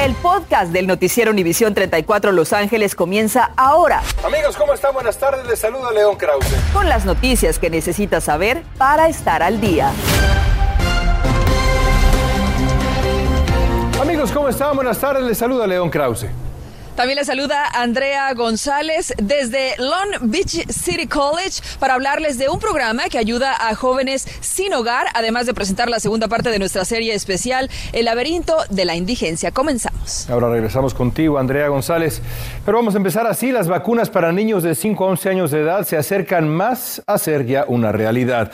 El 0.00 0.14
podcast 0.14 0.72
del 0.72 0.86
noticiero 0.86 1.30
Univisión 1.30 1.74
34 1.74 2.32
Los 2.32 2.54
Ángeles 2.54 2.94
comienza 2.94 3.50
ahora. 3.54 4.00
Amigos, 4.24 4.56
¿cómo 4.56 4.72
están? 4.72 4.94
Buenas 4.94 5.18
tardes. 5.18 5.46
Les 5.46 5.58
saluda 5.58 5.90
León 5.92 6.16
Krause. 6.16 6.46
Con 6.72 6.88
las 6.88 7.04
noticias 7.04 7.58
que 7.58 7.68
necesitas 7.68 8.24
saber 8.24 8.62
para 8.78 9.08
estar 9.10 9.42
al 9.42 9.60
día. 9.60 9.92
Amigos, 14.00 14.32
¿cómo 14.32 14.48
están? 14.48 14.74
Buenas 14.74 14.98
tardes. 14.98 15.22
Les 15.22 15.36
saluda 15.36 15.66
León 15.66 15.90
Krause. 15.90 16.28
También 16.96 17.16
le 17.16 17.24
saluda 17.24 17.66
Andrea 17.72 18.32
González 18.34 19.14
desde 19.16 19.74
Long 19.78 20.30
Beach 20.30 20.66
City 20.70 21.06
College 21.06 21.62
para 21.78 21.94
hablarles 21.94 22.36
de 22.38 22.48
un 22.48 22.58
programa 22.58 23.04
que 23.04 23.16
ayuda 23.16 23.56
a 23.58 23.74
jóvenes 23.74 24.26
sin 24.40 24.74
hogar, 24.74 25.06
además 25.14 25.46
de 25.46 25.54
presentar 25.54 25.88
la 25.88 26.00
segunda 26.00 26.28
parte 26.28 26.50
de 26.50 26.58
nuestra 26.58 26.84
serie 26.84 27.14
especial, 27.14 27.70
El 27.92 28.04
laberinto 28.04 28.56
de 28.68 28.84
la 28.84 28.96
indigencia. 28.96 29.50
Comenzamos. 29.50 30.28
Ahora 30.28 30.50
regresamos 30.50 30.92
contigo, 30.92 31.38
Andrea 31.38 31.68
González. 31.68 32.20
Pero 32.64 32.78
vamos 32.78 32.94
a 32.94 32.98
empezar 32.98 33.26
así. 33.26 33.50
Las 33.50 33.68
vacunas 33.68 34.10
para 34.10 34.32
niños 34.32 34.62
de 34.62 34.74
5 34.74 35.04
a 35.04 35.08
11 35.08 35.28
años 35.30 35.50
de 35.50 35.60
edad 35.60 35.86
se 35.86 35.96
acercan 35.96 36.48
más 36.48 37.02
a 37.06 37.18
ser 37.18 37.46
ya 37.46 37.64
una 37.66 37.92
realidad. 37.92 38.50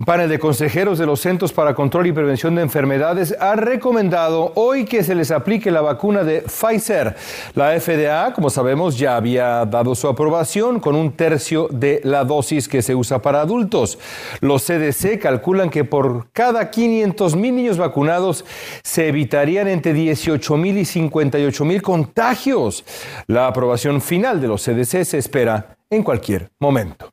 Un 0.00 0.06
panel 0.06 0.30
de 0.30 0.38
consejeros 0.38 0.98
de 0.98 1.04
los 1.04 1.20
Centros 1.20 1.52
para 1.52 1.74
Control 1.74 2.06
y 2.06 2.12
Prevención 2.12 2.54
de 2.54 2.62
Enfermedades 2.62 3.36
ha 3.38 3.54
recomendado 3.54 4.50
hoy 4.54 4.86
que 4.86 5.04
se 5.04 5.14
les 5.14 5.30
aplique 5.30 5.70
la 5.70 5.82
vacuna 5.82 6.24
de 6.24 6.40
Pfizer. 6.40 7.16
La 7.54 7.69
FDA, 7.78 8.32
como 8.32 8.48
sabemos, 8.48 8.98
ya 8.98 9.16
había 9.16 9.66
dado 9.66 9.94
su 9.94 10.08
aprobación 10.08 10.80
con 10.80 10.96
un 10.96 11.12
tercio 11.12 11.68
de 11.70 12.00
la 12.04 12.24
dosis 12.24 12.66
que 12.68 12.80
se 12.80 12.94
usa 12.94 13.20
para 13.20 13.42
adultos. 13.42 13.98
Los 14.40 14.64
CDC 14.64 15.20
calculan 15.20 15.68
que 15.68 15.84
por 15.84 16.30
cada 16.32 16.70
500 16.70 17.36
mil 17.36 17.54
niños 17.54 17.76
vacunados 17.76 18.44
se 18.82 19.08
evitarían 19.08 19.68
entre 19.68 19.92
18 19.92 20.56
mil 20.56 20.78
y 20.78 20.84
58 20.84 21.64
mil 21.64 21.82
contagios. 21.82 22.84
La 23.26 23.46
aprobación 23.46 24.00
final 24.00 24.40
de 24.40 24.48
los 24.48 24.64
CDC 24.64 25.04
se 25.04 25.18
espera 25.18 25.76
en 25.90 26.02
cualquier 26.02 26.50
momento. 26.58 27.12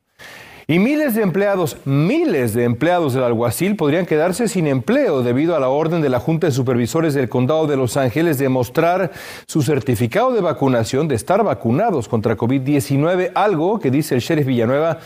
Y 0.70 0.80
miles 0.80 1.14
de 1.14 1.22
empleados, 1.22 1.78
miles 1.86 2.52
de 2.52 2.64
empleados 2.64 3.14
del 3.14 3.24
alguacil 3.24 3.74
podrían 3.74 4.04
quedarse 4.04 4.48
sin 4.48 4.66
empleo 4.66 5.22
debido 5.22 5.56
a 5.56 5.60
la 5.60 5.70
orden 5.70 6.02
de 6.02 6.10
la 6.10 6.20
Junta 6.20 6.46
de 6.46 6.52
Supervisores 6.52 7.14
del 7.14 7.30
Condado 7.30 7.66
de 7.66 7.78
Los 7.78 7.96
Ángeles 7.96 8.36
de 8.36 8.50
mostrar 8.50 9.10
su 9.46 9.62
certificado 9.62 10.34
de 10.34 10.42
vacunación, 10.42 11.08
de 11.08 11.14
estar 11.14 11.42
vacunados 11.42 12.06
contra 12.06 12.36
COVID-19, 12.36 13.32
algo 13.34 13.80
que 13.80 13.90
dice 13.90 14.14
el 14.14 14.20
sheriff 14.20 14.46
Villanueva 14.46 14.98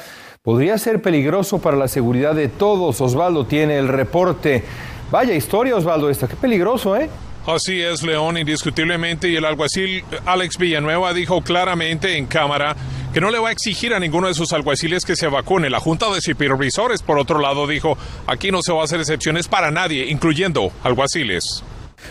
podría 0.42 0.76
ser 0.78 1.00
peligroso 1.00 1.60
para 1.60 1.76
la 1.76 1.86
seguridad 1.86 2.34
de 2.34 2.48
todos. 2.48 3.00
Osvaldo 3.00 3.46
tiene 3.46 3.78
el 3.78 3.86
reporte. 3.86 4.64
Vaya 5.12 5.32
historia, 5.32 5.76
Osvaldo, 5.76 6.10
esta. 6.10 6.26
Qué 6.26 6.34
peligroso, 6.34 6.96
¿eh? 6.96 7.08
Así 7.46 7.80
es, 7.80 8.02
León, 8.02 8.36
indiscutiblemente, 8.36 9.28
y 9.28 9.36
el 9.36 9.44
alguacil 9.44 10.04
Alex 10.26 10.58
Villanueva 10.58 11.14
dijo 11.14 11.40
claramente 11.42 12.16
en 12.16 12.26
cámara 12.26 12.74
que 13.12 13.20
no 13.20 13.30
le 13.30 13.38
va 13.38 13.50
a 13.50 13.52
exigir 13.52 13.94
a 13.94 14.00
ninguno 14.00 14.28
de 14.28 14.34
sus 14.34 14.52
alguaciles 14.52 15.04
que 15.04 15.16
se 15.16 15.26
vacune. 15.28 15.70
La 15.70 15.80
Junta 15.80 16.10
de 16.12 16.20
Supervisores, 16.20 17.02
por 17.02 17.18
otro 17.18 17.38
lado, 17.38 17.66
dijo, 17.66 17.96
aquí 18.26 18.50
no 18.50 18.62
se 18.62 18.72
va 18.72 18.82
a 18.82 18.84
hacer 18.84 19.00
excepciones 19.00 19.48
para 19.48 19.70
nadie, 19.70 20.06
incluyendo 20.08 20.72
alguaciles. 20.82 21.62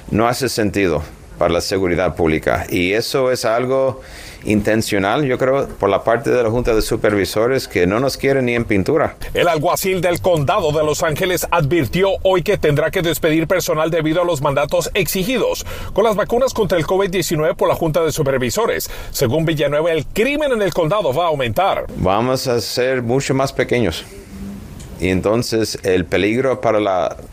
No 0.10 0.28
hace 0.28 0.50
sentido 0.50 1.04
para 1.42 1.56
la 1.56 1.62
seguridad 1.62 2.16
pública 2.16 2.68
y 2.70 2.94
eso 2.94 3.32
es 3.32 3.46
algo 3.46 4.02
intencional, 4.44 5.26
yo 5.26 5.40
creo, 5.40 5.68
por 5.68 5.90
la 5.90 6.04
parte 6.04 6.30
de 6.30 6.44
la 6.44 6.52
Junta 6.52 6.76
de 6.76 6.84
Supervisores 6.84 7.68
que 7.68 7.88
no 7.88 8.00
nos 8.00 8.16
quiere 8.16 8.44
ni 8.44 8.54
en 8.54 8.64
pintura. 8.64 9.16
El 9.34 9.48
alguacil 9.48 10.02
del 10.02 10.22
condado 10.22 10.72
de 10.72 10.84
Los 10.86 11.02
Ángeles 11.02 11.48
advirtió 11.50 12.12
hoy 12.22 12.44
que 12.44 12.60
tendrá 12.60 12.92
que 12.92 13.02
despedir 13.02 13.48
personal 13.48 13.90
debido 13.90 14.22
a 14.22 14.26
los 14.26 14.40
mandatos 14.44 14.92
exigidos 14.94 15.66
con 15.94 16.04
las 16.04 16.16
vacunas 16.16 16.54
contra 16.54 16.78
el 16.78 16.86
COVID-19 16.86 17.56
por 17.56 17.68
la 17.68 17.74
Junta 17.74 18.04
de 18.04 18.12
Supervisores. 18.12 18.92
Según 19.10 19.44
Villanueva, 19.44 19.92
el 19.92 20.06
crimen 20.06 20.52
en 20.52 20.62
el 20.62 20.76
condado 20.76 21.12
va 21.12 21.24
a 21.24 21.30
aumentar. 21.30 21.88
Vamos 21.96 22.46
a 22.46 22.62
ser 22.62 23.02
mucho 23.02 23.34
más 23.34 23.52
pequeños 23.52 24.06
y 25.02 25.10
entonces 25.10 25.80
el 25.84 26.06
peligro 26.06 26.62
para 26.62 26.80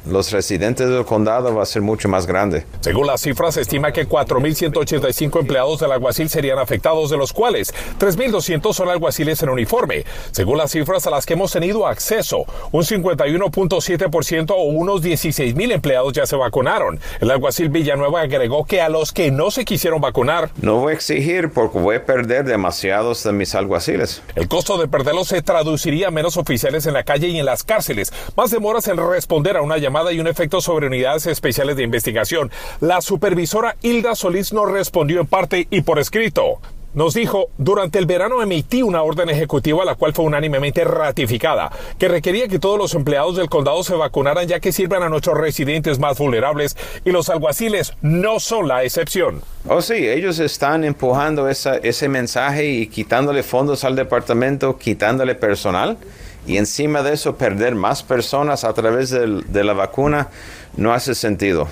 los 0.07 0.33
residentes 0.33 0.89
del 0.89 1.05
condado 1.05 1.55
va 1.55 1.63
a 1.63 1.67
ser 1.67 1.83
mucho 1.83 2.09
más 2.09 2.27
grande. 2.27 2.65
Según 2.81 3.07
las 3.07 3.21
cifras, 3.21 3.55
se 3.55 3.61
estima 3.61 3.93
que 3.93 4.09
4.185 4.09 5.41
empleados 5.41 5.81
del 5.81 5.93
alguacil 5.93 6.31
serían 6.31 6.59
afectados, 6.59 7.11
de 7.11 7.19
los 7.19 7.35
cuales 7.35 7.75
3.200 8.01 8.73
son 8.73 8.89
alguaciles 8.89 9.43
en 9.43 9.51
uniforme. 9.51 10.05
Según 10.31 10.57
las 10.57 10.73
cifras 10.73 11.07
a 11.07 11.11
las 11.11 11.27
que 11.27 11.35
hemos 11.35 11.53
tenido 11.53 11.87
acceso, 11.87 12.47
un 12.73 12.85
51.7% 12.85 14.51
o 14.51 14.63
unos 14.63 15.03
16.000 15.03 15.73
empleados 15.73 16.15
ya 16.15 16.25
se 16.25 16.37
vacunaron. 16.37 16.99
El 17.21 17.31
alguacil 17.31 17.69
Villanueva 17.69 18.23
agregó 18.23 18.65
que 18.65 18.81
a 18.81 18.89
los 18.89 19.13
que 19.13 19.31
no 19.31 19.51
se 19.51 19.67
quisieron 19.67 20.01
vacunar, 20.01 20.51
no 20.63 20.77
voy 20.77 20.93
a 20.93 20.95
exigir 20.95 21.51
porque 21.51 21.79
voy 21.79 21.97
a 21.97 22.07
perder 22.07 22.47
demasiados 22.47 23.23
de 23.25 23.33
mis 23.33 23.55
alguaciles. 23.55 24.23
El 24.37 24.49
costo 24.49 24.79
de 24.79 24.89
perderlos 24.89 25.29
se 25.29 25.43
traduciría 25.43 26.09
a 26.09 26.11
menos 26.11 26.39
oficiales 26.39 26.87
en 26.87 26.95
la 26.95 27.05
calle 27.05 27.29
y 27.29 27.39
en 27.39 27.45
cárceles, 27.65 28.13
más 28.37 28.51
demoras 28.51 28.89
en 28.89 28.97
responder 28.97 29.57
a 29.57 29.63
una 29.63 29.79
llamada 29.79 30.13
y 30.13 30.21
un 30.21 30.27
efecto 30.27 30.61
sobre 30.61 30.87
unidades 30.87 31.27
especiales 31.27 31.77
de 31.77 31.83
investigación. 31.83 32.51
La 32.81 33.01
supervisora 33.01 33.77
Hilda 33.83 34.15
Solís 34.15 34.53
no 34.53 34.67
respondió 34.67 35.21
en 35.21 35.27
parte 35.27 35.67
y 35.71 35.83
por 35.83 35.99
escrito. 35.99 36.61
Nos 36.95 37.13
dijo, 37.15 37.51
durante 37.59 37.99
el 37.99 38.07
verano 38.07 38.43
emití 38.43 38.83
una 38.83 39.03
orden 39.03 39.29
ejecutiva 39.29 39.85
la 39.85 39.95
cual 39.95 40.15
fue 40.15 40.25
unánimemente 40.25 40.85
ratificada, 40.85 41.71
que 41.99 42.09
requería 42.09 42.49
que 42.49 42.59
todos 42.59 42.79
los 42.79 42.95
empleados 42.95 43.37
del 43.37 43.51
condado 43.51 43.85
se 43.85 43.95
vacunaran 43.95 44.49
ya 44.49 44.59
que 44.59 44.73
sirven 44.73 45.03
a 45.03 45.11
nuestros 45.11 45.37
residentes 45.37 45.99
más 45.99 46.19
vulnerables 46.19 46.77
y 47.05 47.11
los 47.11 47.29
alguaciles 47.29 47.93
no 48.01 48.41
son 48.41 48.69
la 48.69 48.85
excepción. 48.85 49.43
Oh 49.69 49.83
sí, 49.83 50.09
ellos 50.09 50.39
están 50.39 50.83
empujando 50.83 51.47
ese 51.49 52.09
mensaje 52.09 52.65
y 52.65 52.87
quitándole 52.87 53.43
fondos 53.43 53.85
al 53.85 53.95
departamento, 53.95 54.79
quitándole 54.79 55.35
personal 55.35 55.99
y 56.47 56.57
encima 56.57 57.03
de 57.03 57.15
eso 57.15 57.37
perder 57.37 57.75
más 57.75 58.03
personas 58.03 58.65
a 58.65 58.73
través 58.73 59.11
de, 59.11 59.65
la 59.65 59.73
vacuna 59.73 60.29
no 60.77 60.93
hace 60.93 61.15
sentido. 61.15 61.69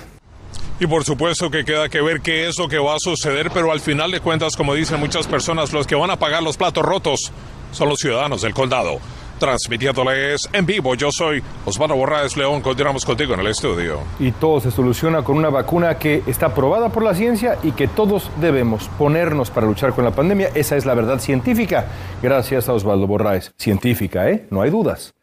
Y 0.79 0.85
por 0.85 1.03
supuesto 1.03 1.49
que 1.49 1.65
queda 1.65 1.89
que 1.89 2.01
ver 2.01 2.21
qué 2.21 2.47
es 2.47 2.57
lo 2.59 2.67
que 2.67 2.77
va 2.77 2.95
a 2.95 2.99
suceder, 2.99 3.49
pero 3.51 3.71
al 3.71 3.79
final 3.79 4.11
de 4.11 4.19
cuentas, 4.19 4.55
como 4.55 4.75
dicen 4.75 4.99
muchas 4.99 5.25
personas, 5.25 5.73
los 5.73 5.87
que 5.87 5.95
van 5.95 6.11
a 6.11 6.19
pagar 6.19 6.43
los 6.43 6.57
platos 6.57 6.85
rotos 6.85 7.31
son 7.71 7.89
los 7.89 7.99
ciudadanos 7.99 8.43
del 8.43 8.53
condado 8.53 8.99
transmitiéndoles 9.39 10.49
en 10.53 10.65
vivo. 10.65 10.95
Yo 10.95 11.09
soy 11.11 11.43
Osvaldo 11.65 11.95
Borraes 11.95 12.37
León, 12.37 12.61
continuamos 12.61 13.05
contigo 13.05 13.33
en 13.33 13.41
el 13.41 13.47
estudio. 13.47 13.99
Y 14.19 14.31
todo 14.31 14.59
se 14.59 14.71
soluciona 14.71 15.23
con 15.23 15.37
una 15.37 15.49
vacuna 15.49 15.97
que 15.97 16.23
está 16.27 16.47
aprobada 16.47 16.89
por 16.89 17.03
la 17.03 17.15
ciencia 17.15 17.57
y 17.63 17.71
que 17.71 17.87
todos 17.87 18.29
debemos 18.39 18.89
ponernos 18.97 19.49
para 19.49 19.67
luchar 19.67 19.93
con 19.93 20.03
la 20.03 20.11
pandemia. 20.11 20.49
Esa 20.53 20.75
es 20.77 20.85
la 20.85 20.93
verdad 20.93 21.19
científica. 21.19 21.87
Gracias 22.21 22.69
a 22.69 22.73
Osvaldo 22.73 23.07
Borraes. 23.07 23.53
Científica, 23.57 24.29
¿eh? 24.29 24.45
No 24.49 24.61
hay 24.61 24.69
dudas. 24.69 25.16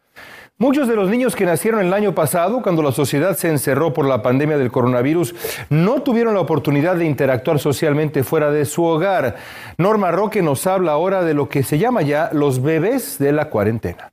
Muchos 0.65 0.89
de 0.89 0.97
los 0.97 1.11
niños 1.11 1.37
que 1.37 1.45
nacieron 1.45 1.83
el 1.83 1.93
año 1.93 2.15
pasado, 2.15 2.63
cuando 2.63 2.83
la 2.83 2.91
sociedad 2.91 3.37
se 3.37 3.51
encerró 3.51 3.93
por 3.93 4.07
la 4.07 4.23
pandemia 4.23 4.57
del 4.57 4.73
coronavirus, 4.73 5.35
no 5.69 6.01
tuvieron 6.01 6.33
la 6.33 6.41
oportunidad 6.41 6.97
de 6.97 7.05
interactuar 7.05 7.59
socialmente 7.59 8.25
fuera 8.25 8.51
de 8.51 8.65
su 8.65 8.83
hogar. 8.83 9.37
Norma 9.77 10.11
Roque 10.11 10.41
nos 10.41 10.67
habla 10.67 10.93
ahora 10.93 11.23
de 11.23 11.35
lo 11.35 11.51
que 11.51 11.65
se 11.65 11.77
llama 11.77 12.01
ya 12.01 12.31
los 12.33 12.63
bebés 12.63 13.19
de 13.19 13.33
la 13.33 13.51
cuarentena. 13.51 14.11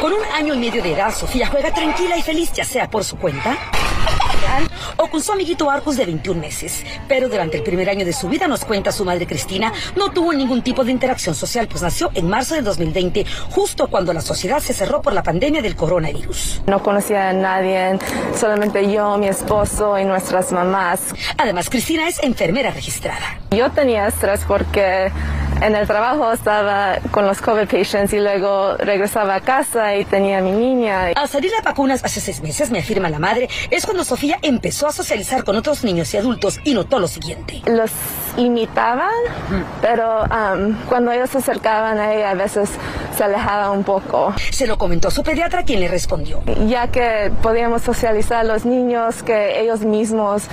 Con 0.00 0.12
un 0.12 0.24
año 0.34 0.54
y 0.54 0.58
medio 0.58 0.82
de 0.82 0.94
edad, 0.94 1.14
Sofía 1.14 1.46
juega 1.46 1.72
tranquila 1.72 2.16
y 2.16 2.22
feliz, 2.22 2.52
ya 2.52 2.64
sea 2.64 2.90
por 2.90 3.04
su 3.04 3.16
cuenta 3.16 3.56
o 4.96 5.08
con 5.08 5.22
su 5.22 5.32
amiguito 5.32 5.70
Arcus 5.70 5.96
de 5.96 6.06
21 6.06 6.40
meses. 6.40 6.84
Pero 7.08 7.28
durante 7.28 7.56
el 7.56 7.62
primer 7.62 7.88
año 7.88 8.04
de 8.04 8.12
su 8.12 8.28
vida, 8.28 8.48
nos 8.48 8.64
cuenta 8.64 8.92
su 8.92 9.04
madre 9.04 9.26
Cristina, 9.26 9.72
no 9.96 10.10
tuvo 10.10 10.32
ningún 10.32 10.62
tipo 10.62 10.84
de 10.84 10.92
interacción 10.92 11.34
social, 11.34 11.68
pues 11.68 11.82
nació 11.82 12.10
en 12.14 12.28
marzo 12.28 12.54
de 12.54 12.62
2020, 12.62 13.24
justo 13.50 13.88
cuando 13.88 14.12
la 14.12 14.20
sociedad 14.20 14.60
se 14.60 14.72
cerró 14.72 15.02
por 15.02 15.12
la 15.12 15.22
pandemia 15.22 15.62
del 15.62 15.76
coronavirus. 15.76 16.62
No 16.66 16.82
conocía 16.82 17.30
a 17.30 17.32
nadie, 17.32 17.98
solamente 18.38 18.90
yo, 18.90 19.18
mi 19.18 19.28
esposo 19.28 19.98
y 19.98 20.04
nuestras 20.04 20.52
mamás. 20.52 21.00
Además, 21.38 21.68
Cristina 21.70 22.08
es 22.08 22.22
enfermera 22.22 22.70
registrada. 22.70 23.38
Yo 23.50 23.70
tenía 23.70 24.08
estrés 24.08 24.40
porque 24.46 25.10
en 25.62 25.76
el 25.76 25.86
trabajo 25.86 26.32
estaba 26.32 26.98
con 27.10 27.26
los 27.26 27.40
COVID 27.40 27.68
patients 27.68 28.12
y 28.12 28.18
luego 28.18 28.76
regresaba 28.76 29.36
a 29.36 29.40
casa 29.40 29.96
y 29.96 30.04
tenía 30.04 30.38
a 30.38 30.40
mi 30.40 30.50
niña. 30.50 31.08
Al 31.14 31.28
salir 31.28 31.50
de 31.50 31.60
vacunas 31.62 32.04
hace 32.04 32.20
seis 32.20 32.42
meses, 32.42 32.70
me 32.70 32.80
afirma 32.80 33.08
la 33.08 33.18
madre, 33.18 33.48
es 33.70 33.84
cuando 33.84 34.04
Sofía 34.04 34.38
empezó 34.42 34.88
a 34.88 34.92
socializar 34.92 35.44
con 35.44 35.56
otros 35.56 35.84
niños 35.84 36.12
y 36.14 36.16
adultos 36.16 36.60
y 36.64 36.74
notó 36.74 36.98
lo 36.98 37.06
siguiente. 37.06 37.62
Los 37.66 37.90
imitaban, 38.36 39.10
pero 39.80 40.22
um, 40.22 40.74
cuando 40.88 41.12
ellos 41.12 41.30
se 41.30 41.38
acercaban 41.38 41.98
a 41.98 42.14
ella 42.14 42.30
a 42.30 42.34
veces 42.34 42.70
se 43.16 43.24
alejaba 43.24 43.70
un 43.70 43.84
poco. 43.84 44.34
Se 44.50 44.66
lo 44.66 44.78
comentó 44.78 45.08
a 45.08 45.10
su 45.10 45.22
pediatra 45.22 45.64
quien 45.64 45.80
le 45.80 45.88
respondió. 45.88 46.42
Ya 46.66 46.88
que 46.88 47.30
podíamos 47.42 47.82
socializar 47.82 48.38
a 48.38 48.44
los 48.44 48.64
niños, 48.64 49.22
que 49.22 49.60
ellos 49.60 49.80
mismos 49.80 50.44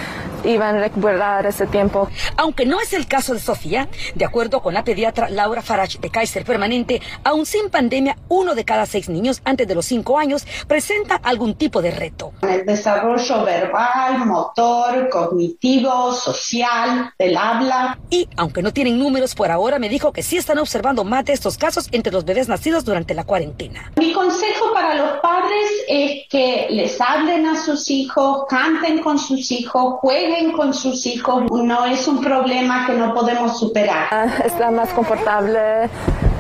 iban 0.46 0.76
a 0.76 0.80
recuperar 0.80 1.46
ese 1.46 1.68
tiempo. 1.68 2.10
Aunque 2.38 2.66
no 2.66 2.80
es 2.80 2.94
el 2.94 3.08
caso 3.08 3.34
de 3.34 3.40
Sofía, 3.40 3.90
de 4.16 4.26
acuerdo 4.26 4.62
con 4.62 4.74
la 4.74 4.84
pediatra 4.84 5.30
Laura 5.30 5.62
Farage 5.62 6.00
de 6.00 6.10
Kaiser 6.10 6.46
Permanente, 6.46 7.02
aún 7.24 7.46
sin 7.46 7.70
pandemia, 7.70 8.18
uno 8.28 8.56
de 8.56 8.66
cada 8.66 8.86
seis 8.86 9.10
niños 9.10 9.42
antes 9.46 9.68
de 9.68 9.76
los 9.76 9.86
cinco 9.86 10.18
años 10.18 10.46
presenta 10.68 11.16
algún 11.16 11.56
tipo 11.56 11.82
de 11.82 11.92
reto. 11.92 12.32
El 12.42 12.66
desarrollo 12.66 13.44
verbal, 13.44 14.26
motor, 14.26 15.10
cognitivo, 15.10 16.14
social, 16.14 17.14
del 17.18 17.38
habla. 17.38 17.98
Y 18.10 18.28
aunque 18.38 18.62
no 18.62 18.74
tienen 18.74 19.00
números 19.00 19.36
por 19.36 19.52
ahora, 19.52 19.80
me 19.80 19.90
dijo 19.90 20.12
que 20.12 20.24
sí 20.24 20.38
están 20.38 20.58
observando 20.60 21.04
más 21.04 21.26
de 21.26 21.34
estos 21.34 21.58
casos 21.58 21.88
entre 21.92 22.12
los 22.12 22.26
bebés 22.26 22.48
nacidos 22.48 22.86
durante 22.86 23.14
la 23.14 23.24
cuarentena. 23.24 23.92
Mi 23.98 24.14
consejo 24.14 24.74
para 24.74 24.96
los 24.96 25.20
padres 25.20 25.70
es 25.88 26.28
que 26.30 26.68
les 26.70 27.00
hablen 27.02 27.46
a 27.46 27.62
sus 27.62 27.90
hijos, 27.90 28.46
canten 28.50 29.00
con 29.00 29.18
sus 29.20 29.52
hijos, 29.52 29.96
jueguen 30.00 30.29
con 30.56 30.74
sus 30.74 31.06
hijos. 31.06 31.44
No 31.52 31.86
es 31.86 32.08
un 32.08 32.22
problema 32.22 32.86
que 32.86 32.94
no 32.94 33.14
podemos 33.14 33.60
superar. 33.60 34.08
Ah, 34.12 34.28
está 34.44 34.72
más 34.72 34.90
confortable, 34.90 35.90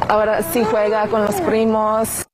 ahora 0.08 0.42
sí 0.44 0.64
juega 0.64 1.08
con 1.08 1.24
los 1.24 1.36
primos. 1.42 2.26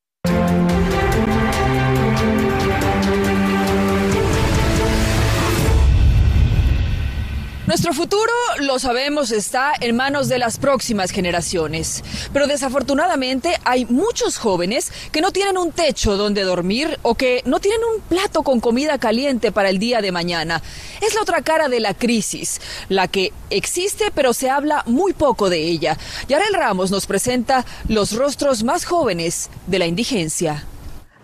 Nuestro 7.67 7.93
futuro, 7.93 8.31
lo 8.59 8.77
sabemos, 8.77 9.31
está 9.31 9.73
en 9.79 9.95
manos 9.95 10.29
de 10.29 10.37
las 10.37 10.59
próximas 10.59 11.09
generaciones. 11.09 12.03
Pero 12.31 12.45
desafortunadamente 12.45 13.59
hay 13.63 13.85
muchos 13.85 14.37
jóvenes 14.37 14.91
que 15.11 15.19
no 15.19 15.31
tienen 15.31 15.57
un 15.57 15.71
techo 15.71 16.15
donde 16.15 16.43
dormir 16.43 16.99
o 17.01 17.15
que 17.15 17.41
no 17.45 17.59
tienen 17.59 17.81
un 17.95 18.01
plato 18.01 18.43
con 18.43 18.59
comida 18.59 18.99
caliente 18.99 19.51
para 19.51 19.69
el 19.69 19.79
día 19.79 20.01
de 20.01 20.11
mañana. 20.11 20.61
Es 21.01 21.15
la 21.15 21.23
otra 21.23 21.41
cara 21.41 21.67
de 21.67 21.79
la 21.79 21.95
crisis, 21.95 22.61
la 22.87 23.07
que 23.07 23.33
existe 23.49 24.11
pero 24.13 24.33
se 24.33 24.51
habla 24.51 24.83
muy 24.85 25.13
poco 25.13 25.49
de 25.49 25.63
ella. 25.63 25.97
Yarel 26.27 26.53
Ramos 26.53 26.91
nos 26.91 27.07
presenta 27.07 27.65
los 27.87 28.11
rostros 28.11 28.63
más 28.63 28.85
jóvenes 28.85 29.49
de 29.65 29.79
la 29.79 29.87
indigencia. 29.87 30.65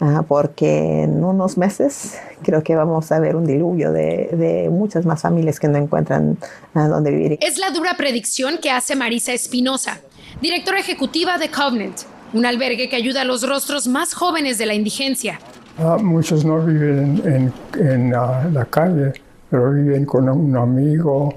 Ah, 0.03 0.23
porque 0.27 1.03
en 1.03 1.23
unos 1.23 1.59
meses 1.59 2.17
creo 2.41 2.63
que 2.63 2.75
vamos 2.75 3.11
a 3.11 3.19
ver 3.19 3.35
un 3.35 3.45
diluvio 3.45 3.91
de, 3.91 4.29
de 4.33 4.67
muchas 4.71 5.05
más 5.05 5.21
familias 5.21 5.59
que 5.59 5.67
no 5.67 5.77
encuentran 5.77 6.39
a 6.73 6.87
dónde 6.87 7.11
vivir. 7.11 7.37
Es 7.39 7.59
la 7.59 7.69
dura 7.69 7.93
predicción 7.95 8.57
que 8.59 8.71
hace 8.71 8.95
Marisa 8.95 9.31
Espinosa, 9.31 9.99
directora 10.41 10.79
ejecutiva 10.79 11.37
de 11.37 11.51
Covenant, 11.51 11.99
un 12.33 12.47
albergue 12.47 12.89
que 12.89 12.95
ayuda 12.95 13.21
a 13.21 13.25
los 13.25 13.47
rostros 13.47 13.87
más 13.87 14.15
jóvenes 14.15 14.57
de 14.57 14.65
la 14.65 14.73
indigencia. 14.73 15.39
Ah, 15.77 15.99
muchos 16.01 16.43
no 16.43 16.59
viven 16.65 17.21
en, 17.23 17.53
en 17.79 18.07
uh, 18.07 18.51
la 18.51 18.65
calle, 18.71 19.13
pero 19.51 19.71
viven 19.71 20.05
con 20.05 20.27
un 20.27 20.57
amigo, 20.57 21.31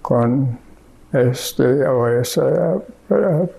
con 0.00 0.56
este, 1.12 1.64
o 1.88 2.06
es, 2.06 2.36
uh, 2.36 2.80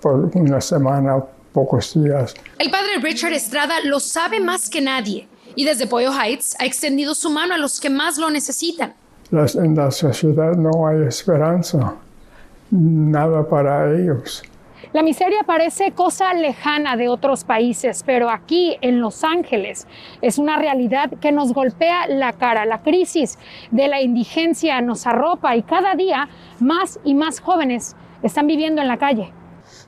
por 0.01 0.31
una 0.35 0.61
semana 0.61 1.21
pocos 1.57 1.99
días. 1.99 2.35
El 2.59 2.69
padre 2.69 2.99
Richard 3.01 3.33
Estrada 3.33 3.77
lo 3.83 3.99
sabe 3.99 4.39
más 4.39 4.69
que 4.69 4.79
nadie 4.79 5.27
y 5.55 5.65
desde 5.65 5.87
Pollo 5.87 6.11
Heights 6.13 6.55
ha 6.59 6.65
extendido 6.67 7.15
su 7.15 7.31
mano 7.31 7.55
a 7.55 7.57
los 7.57 7.79
que 7.79 7.89
más 7.89 8.19
lo 8.19 8.29
necesitan. 8.29 8.93
Las, 9.31 9.55
en 9.55 9.75
la 9.75 9.89
sociedad 9.89 10.55
no 10.55 10.87
hay 10.87 11.07
esperanza, 11.07 11.95
nada 12.69 13.49
para 13.49 13.91
ellos. 13.91 14.43
La 14.93 15.01
miseria 15.01 15.39
parece 15.47 15.93
cosa 15.93 16.31
lejana 16.35 16.95
de 16.95 17.09
otros 17.09 17.43
países, 17.43 18.03
pero 18.05 18.29
aquí 18.29 18.77
en 18.81 19.01
Los 19.01 19.23
Ángeles 19.23 19.87
es 20.21 20.37
una 20.37 20.59
realidad 20.59 21.09
que 21.19 21.31
nos 21.31 21.53
golpea 21.53 22.05
la 22.05 22.33
cara. 22.33 22.65
La 22.65 22.83
crisis 22.83 23.39
de 23.71 23.87
la 23.87 23.99
indigencia 23.99 24.79
nos 24.81 25.07
arropa 25.07 25.55
y 25.55 25.63
cada 25.63 25.95
día 25.95 26.29
más 26.59 26.99
y 27.03 27.15
más 27.15 27.39
jóvenes 27.39 27.95
están 28.21 28.45
viviendo 28.45 28.79
en 28.79 28.87
la 28.87 28.97
calle. 28.97 29.33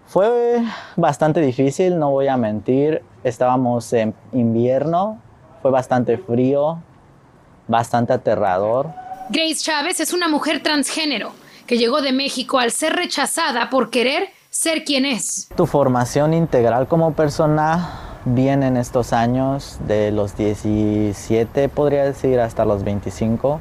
Fue 0.09 0.63
bastante 0.95 1.39
difícil, 1.39 2.00
no 2.00 2.09
voy 2.09 2.29
a 2.29 2.35
mentir. 2.35 3.03
Estábamos 3.23 3.94
en 3.94 4.15
invierno, 4.31 5.19
fue 5.61 5.69
bastante 5.69 6.17
frío, 6.17 6.79
bastante 7.67 8.13
aterrador. 8.13 8.88
Grace 9.29 9.57
Chávez 9.57 10.00
es 10.00 10.11
una 10.11 10.27
mujer 10.27 10.63
transgénero 10.63 11.31
que 11.67 11.77
llegó 11.77 12.01
de 12.01 12.11
México 12.11 12.57
al 12.57 12.71
ser 12.71 12.94
rechazada 12.94 13.69
por 13.69 13.91
querer 13.91 14.29
ser 14.50 14.83
quien 14.83 15.06
es. 15.06 15.47
Tu 15.56 15.67
formación 15.67 16.33
integral 16.33 16.88
como 16.88 17.13
persona 17.13 18.17
viene 18.25 18.65
en 18.65 18.77
estos 18.77 19.13
años, 19.13 19.77
de 19.85 20.12
los 20.12 20.35
17, 20.35 21.69
podría 21.69 22.03
decir, 22.03 22.39
hasta 22.39 22.65
los 22.65 22.83
25, 22.83 23.59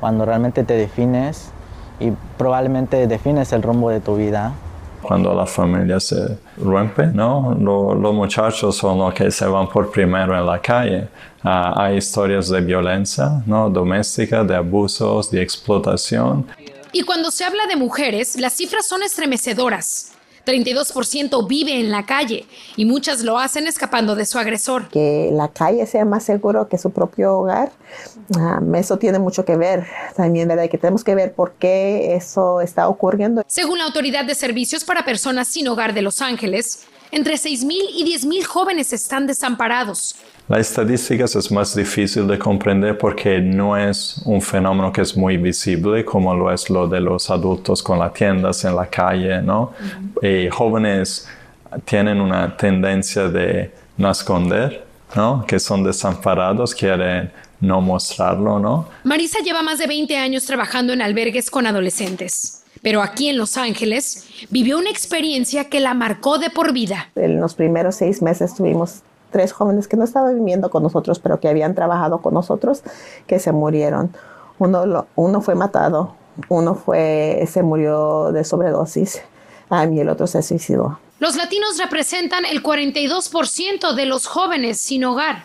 cuando 0.00 0.26
realmente 0.26 0.64
te 0.64 0.74
defines 0.74 1.48
y 1.98 2.10
probablemente 2.36 3.06
defines 3.06 3.54
el 3.54 3.62
rumbo 3.62 3.88
de 3.88 4.00
tu 4.00 4.16
vida 4.16 4.52
cuando 5.02 5.34
la 5.34 5.46
familia 5.46 6.00
se 6.00 6.38
rompe, 6.56 7.06
¿no? 7.06 7.56
Lo, 7.58 7.94
los 7.94 8.14
muchachos 8.14 8.76
son 8.76 8.98
los 8.98 9.14
que 9.14 9.30
se 9.30 9.46
van 9.46 9.68
por 9.68 9.90
primero 9.90 10.36
en 10.36 10.46
la 10.46 10.60
calle. 10.60 11.08
Uh, 11.44 11.48
hay 11.76 11.96
historias 11.98 12.48
de 12.48 12.60
violencia, 12.60 13.42
¿no? 13.46 13.70
Doméstica, 13.70 14.42
de 14.42 14.56
abusos, 14.56 15.30
de 15.30 15.40
explotación. 15.40 16.46
Y 16.92 17.02
cuando 17.02 17.30
se 17.30 17.44
habla 17.44 17.66
de 17.66 17.76
mujeres, 17.76 18.36
las 18.40 18.54
cifras 18.54 18.86
son 18.86 19.02
estremecedoras. 19.02 20.12
32% 20.48 21.46
vive 21.46 21.78
en 21.78 21.90
la 21.90 22.06
calle 22.06 22.46
y 22.76 22.84
muchas 22.84 23.22
lo 23.22 23.38
hacen 23.38 23.66
escapando 23.66 24.14
de 24.14 24.24
su 24.24 24.38
agresor. 24.38 24.88
Que 24.88 25.30
la 25.32 25.48
calle 25.48 25.86
sea 25.86 26.04
más 26.04 26.24
seguro 26.24 26.68
que 26.68 26.78
su 26.78 26.90
propio 26.90 27.38
hogar, 27.38 27.70
um, 28.36 28.74
eso 28.74 28.98
tiene 28.98 29.18
mucho 29.18 29.44
que 29.44 29.56
ver 29.56 29.86
también, 30.16 30.48
¿verdad? 30.48 30.68
Que 30.70 30.78
tenemos 30.78 31.04
que 31.04 31.14
ver 31.14 31.34
por 31.34 31.52
qué 31.52 32.14
eso 32.14 32.60
está 32.60 32.88
ocurriendo. 32.88 33.42
Según 33.46 33.78
la 33.78 33.84
Autoridad 33.84 34.24
de 34.24 34.34
Servicios 34.34 34.84
para 34.84 35.04
Personas 35.04 35.48
Sin 35.48 35.68
Hogar 35.68 35.92
de 35.92 36.02
Los 36.02 36.22
Ángeles, 36.22 36.86
entre 37.10 37.34
6.000 37.34 37.70
y 37.94 38.04
10.000 38.04 38.44
jóvenes 38.44 38.92
están 38.92 39.26
desamparados. 39.26 40.16
La 40.48 40.58
estadística 40.58 41.24
es 41.24 41.52
más 41.52 41.74
difícil 41.74 42.26
de 42.26 42.38
comprender 42.38 42.96
porque 42.96 43.38
no 43.38 43.76
es 43.76 44.22
un 44.24 44.40
fenómeno 44.40 44.90
que 44.90 45.02
es 45.02 45.14
muy 45.14 45.36
visible 45.36 46.06
como 46.06 46.34
lo 46.34 46.50
es 46.50 46.70
lo 46.70 46.88
de 46.88 47.00
los 47.00 47.28
adultos 47.28 47.82
con 47.82 47.98
las 47.98 48.14
tiendas 48.14 48.64
en 48.64 48.74
la 48.74 48.86
calle, 48.86 49.42
¿no? 49.42 49.74
Y 50.22 50.48
jóvenes 50.48 51.28
tienen 51.84 52.18
una 52.22 52.56
tendencia 52.56 53.28
de 53.28 53.70
no 53.98 54.10
esconder, 54.10 54.86
¿no? 55.14 55.44
Que 55.46 55.58
son 55.58 55.84
desamparados, 55.84 56.74
quieren 56.74 57.30
no 57.60 57.82
mostrarlo, 57.82 58.58
¿no? 58.58 58.88
Marisa 59.04 59.40
lleva 59.40 59.62
más 59.62 59.78
de 59.78 59.86
20 59.86 60.16
años 60.16 60.46
trabajando 60.46 60.94
en 60.94 61.02
albergues 61.02 61.50
con 61.50 61.66
adolescentes. 61.66 62.62
Pero 62.80 63.02
aquí 63.02 63.28
en 63.28 63.36
Los 63.36 63.58
Ángeles 63.58 64.26
vivió 64.48 64.78
una 64.78 64.88
experiencia 64.88 65.68
que 65.68 65.80
la 65.80 65.92
marcó 65.92 66.38
de 66.38 66.48
por 66.48 66.72
vida. 66.72 67.10
En 67.16 67.38
los 67.38 67.54
primeros 67.54 67.96
seis 67.96 68.22
meses 68.22 68.54
tuvimos 68.54 69.02
tres 69.30 69.52
jóvenes 69.52 69.88
que 69.88 69.96
no 69.96 70.04
estaban 70.04 70.34
viviendo 70.34 70.70
con 70.70 70.82
nosotros, 70.82 71.18
pero 71.18 71.40
que 71.40 71.48
habían 71.48 71.74
trabajado 71.74 72.18
con 72.18 72.34
nosotros, 72.34 72.82
que 73.26 73.38
se 73.38 73.52
murieron. 73.52 74.14
Uno, 74.58 74.86
lo, 74.86 75.06
uno 75.14 75.40
fue 75.40 75.54
matado, 75.54 76.14
uno 76.48 76.74
fue, 76.74 77.44
se 77.50 77.62
murió 77.62 78.32
de 78.32 78.44
sobredosis 78.44 79.20
um, 79.70 79.92
y 79.92 80.00
el 80.00 80.08
otro 80.08 80.26
se 80.26 80.42
suicidó. 80.42 80.98
Los 81.18 81.36
latinos 81.36 81.78
representan 81.78 82.44
el 82.44 82.62
42% 82.62 83.94
de 83.94 84.06
los 84.06 84.26
jóvenes 84.26 84.80
sin 84.80 85.04
hogar. 85.04 85.42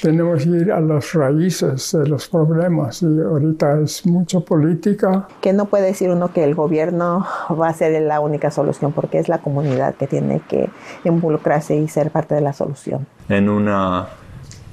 Tenemos 0.00 0.44
que 0.44 0.50
ir 0.50 0.72
a 0.72 0.80
las 0.80 1.12
raíces 1.12 1.92
de 1.92 2.08
los 2.08 2.28
problemas 2.28 3.02
y 3.02 3.06
ahorita 3.20 3.80
es 3.80 4.06
mucho 4.06 4.44
política. 4.44 5.28
Que 5.40 5.52
no 5.52 5.66
puede 5.66 5.86
decir 5.86 6.10
uno 6.10 6.32
que 6.32 6.44
el 6.44 6.54
gobierno 6.54 7.26
va 7.50 7.68
a 7.68 7.74
ser 7.74 8.00
la 8.02 8.20
única 8.20 8.50
solución 8.50 8.92
porque 8.92 9.18
es 9.18 9.28
la 9.28 9.38
comunidad 9.38 9.94
que 9.94 10.06
tiene 10.06 10.40
que 10.48 10.68
involucrarse 11.04 11.76
y 11.76 11.88
ser 11.88 12.10
parte 12.10 12.34
de 12.34 12.40
la 12.40 12.52
solución. 12.52 13.06
En 13.28 13.48
una 13.48 14.06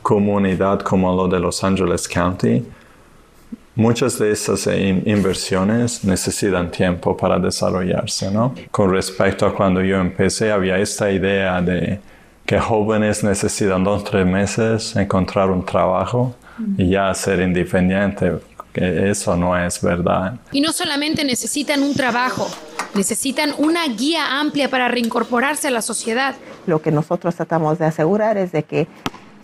comunidad 0.02 0.80
como 0.82 1.16
lo 1.16 1.28
de 1.28 1.40
Los 1.40 1.64
Angeles 1.64 2.08
County, 2.08 2.66
muchas 3.76 4.20
de 4.20 4.32
esas 4.32 4.68
inversiones 4.68 6.04
necesitan 6.04 6.72
tiempo 6.72 7.16
para 7.16 7.40
desarrollarse, 7.40 8.32
¿no? 8.32 8.54
Con 8.72 8.92
respecto 8.92 9.46
a 9.46 9.56
cuando 9.56 9.82
yo 9.82 9.98
empecé, 9.98 10.52
había 10.52 10.78
esta 10.78 11.12
idea 11.12 11.62
de 11.62 12.00
que 12.50 12.60
jóvenes 12.60 13.24
necesitan 13.24 13.84
dos 13.84 14.02
o 14.02 14.04
tres 14.04 14.26
meses 14.26 14.96
encontrar 14.96 15.52
un 15.52 15.64
trabajo 15.64 16.34
y 16.80 16.90
ya 16.90 17.14
ser 17.14 17.42
independiente. 17.42 18.40
Que 18.74 19.12
eso 19.12 19.38
no 19.38 19.56
es 19.56 19.80
verdad. 19.84 20.34
Y 20.52 20.60
no 20.60 20.72
solamente 20.72 21.24
necesitan 21.24 21.84
un 21.84 21.94
trabajo, 21.94 22.50
necesitan 22.96 23.54
una 23.60 23.88
guía 23.88 24.40
amplia 24.40 24.68
para 24.68 24.88
reincorporarse 24.88 25.68
a 25.68 25.72
la 25.72 25.84
sociedad. 25.84 26.34
Lo 26.66 26.82
que 26.82 26.92
nosotros 26.92 27.36
tratamos 27.36 27.78
de 27.78 27.86
asegurar 27.86 28.36
es 28.40 28.52
de 28.52 28.64
que 28.64 28.88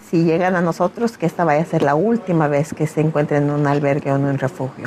si 0.10 0.24
llegan 0.24 0.56
a 0.56 0.62
nosotros, 0.62 1.16
que 1.20 1.28
esta 1.28 1.44
vaya 1.44 1.62
a 1.62 1.66
ser 1.66 1.84
la 1.84 1.94
última 1.94 2.48
vez 2.48 2.74
que 2.74 2.88
se 2.88 3.02
encuentren 3.02 3.44
en 3.44 3.52
un 3.52 3.68
albergue 3.68 4.12
o 4.12 4.16
en 4.16 4.26
un 4.26 4.40
refugio. 4.40 4.86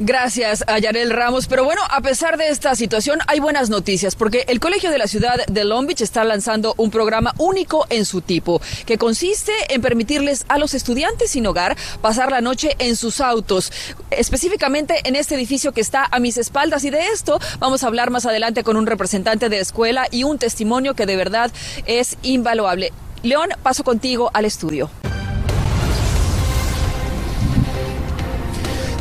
Gracias 0.00 0.62
a 0.68 0.78
Ramos. 1.08 1.48
Pero 1.48 1.64
bueno, 1.64 1.82
a 1.90 2.00
pesar 2.00 2.36
de 2.36 2.50
esta 2.50 2.76
situación, 2.76 3.18
hay 3.26 3.40
buenas 3.40 3.68
noticias 3.68 4.14
porque 4.14 4.44
el 4.46 4.60
Colegio 4.60 4.92
de 4.92 4.98
la 4.98 5.08
Ciudad 5.08 5.44
de 5.46 5.64
Long 5.64 5.88
Beach 5.88 6.02
está 6.02 6.22
lanzando 6.22 6.74
un 6.76 6.92
programa 6.92 7.34
único 7.36 7.84
en 7.90 8.04
su 8.04 8.20
tipo, 8.20 8.62
que 8.86 8.96
consiste 8.96 9.52
en 9.70 9.82
permitirles 9.82 10.44
a 10.48 10.58
los 10.58 10.74
estudiantes 10.74 11.32
sin 11.32 11.46
hogar 11.48 11.76
pasar 12.00 12.30
la 12.30 12.40
noche 12.40 12.76
en 12.78 12.94
sus 12.94 13.20
autos, 13.20 13.72
específicamente 14.12 15.00
en 15.02 15.16
este 15.16 15.34
edificio 15.34 15.72
que 15.72 15.80
está 15.80 16.06
a 16.08 16.20
mis 16.20 16.36
espaldas. 16.36 16.84
Y 16.84 16.90
de 16.90 17.08
esto 17.08 17.40
vamos 17.58 17.82
a 17.82 17.88
hablar 17.88 18.10
más 18.10 18.24
adelante 18.24 18.62
con 18.62 18.76
un 18.76 18.86
representante 18.86 19.48
de 19.48 19.58
escuela 19.58 20.06
y 20.12 20.22
un 20.22 20.38
testimonio 20.38 20.94
que 20.94 21.06
de 21.06 21.16
verdad 21.16 21.50
es 21.86 22.16
invaluable. 22.22 22.92
León, 23.24 23.48
paso 23.64 23.82
contigo 23.82 24.30
al 24.32 24.44
estudio. 24.44 24.90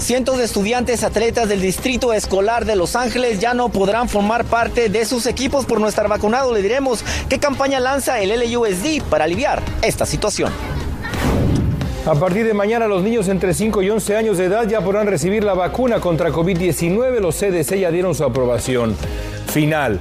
Cientos 0.08 0.38
de 0.38 0.46
estudiantes 0.46 1.04
atletas 1.04 1.50
del 1.50 1.60
Distrito 1.60 2.14
Escolar 2.14 2.64
de 2.64 2.78
Los 2.78 2.96
Ángeles 2.96 3.42
ya 3.42 3.54
no 3.54 3.68
podrán 3.68 4.08
formar 4.08 4.46
parte 4.46 4.88
de 4.88 5.04
sus 5.04 5.26
equipos 5.26 5.66
por 5.66 5.82
no 5.82 5.88
estar 5.90 6.08
vacunados. 6.08 6.54
Le 6.54 6.62
diremos 6.62 7.04
qué 7.28 7.40
campaña 7.40 7.82
lanza 7.82 8.22
el 8.22 8.30
LUSD 8.30 9.04
para 9.10 9.26
aliviar 9.26 9.62
esta 9.82 10.06
situación. 10.06 10.54
A 12.06 12.16
partir 12.16 12.46
de 12.46 12.54
mañana 12.54 12.88
los 12.88 13.04
niños 13.04 13.28
entre 13.28 13.54
5 13.54 13.82
y 13.82 13.90
11 13.90 14.16
años 14.16 14.38
de 14.38 14.46
edad 14.46 14.66
ya 14.66 14.80
podrán 14.80 15.08
recibir 15.08 15.44
la 15.44 15.56
vacuna 15.56 16.00
contra 16.00 16.30
COVID-19. 16.30 17.20
Los 17.20 17.36
CDC 17.36 17.78
ya 17.78 17.92
dieron 17.92 18.16
su 18.16 18.24
aprobación 18.24 18.96
final. 19.48 20.00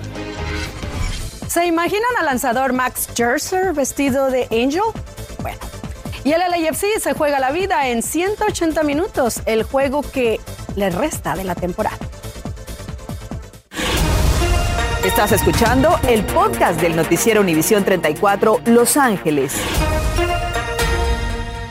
¿Se 1.49 1.67
imaginan 1.67 2.13
al 2.21 2.27
lanzador 2.27 2.75
Max 2.75 3.09
Scherzer 3.11 3.73
vestido 3.73 4.31
de 4.31 4.45
Angel? 4.53 4.83
Y 6.27 6.33
el 6.33 6.41
LAFC 6.41 6.99
se 6.99 7.13
juega 7.13 7.39
la 7.39 7.53
vida 7.53 7.87
en 7.87 8.03
180 8.03 8.83
minutos, 8.83 9.43
el 9.47 9.63
juego 9.63 10.03
que 10.03 10.41
le 10.75 10.91
resta 10.91 11.37
de 11.37 11.45
la 11.45 11.55
temporada. 11.55 11.97
Estás 15.05 15.31
escuchando 15.31 15.97
el 16.09 16.25
podcast 16.25 16.81
del 16.81 16.97
noticiero 16.97 17.43
Univisión 17.43 17.85
34 17.85 18.59
Los 18.65 18.97
Ángeles. 18.97 19.55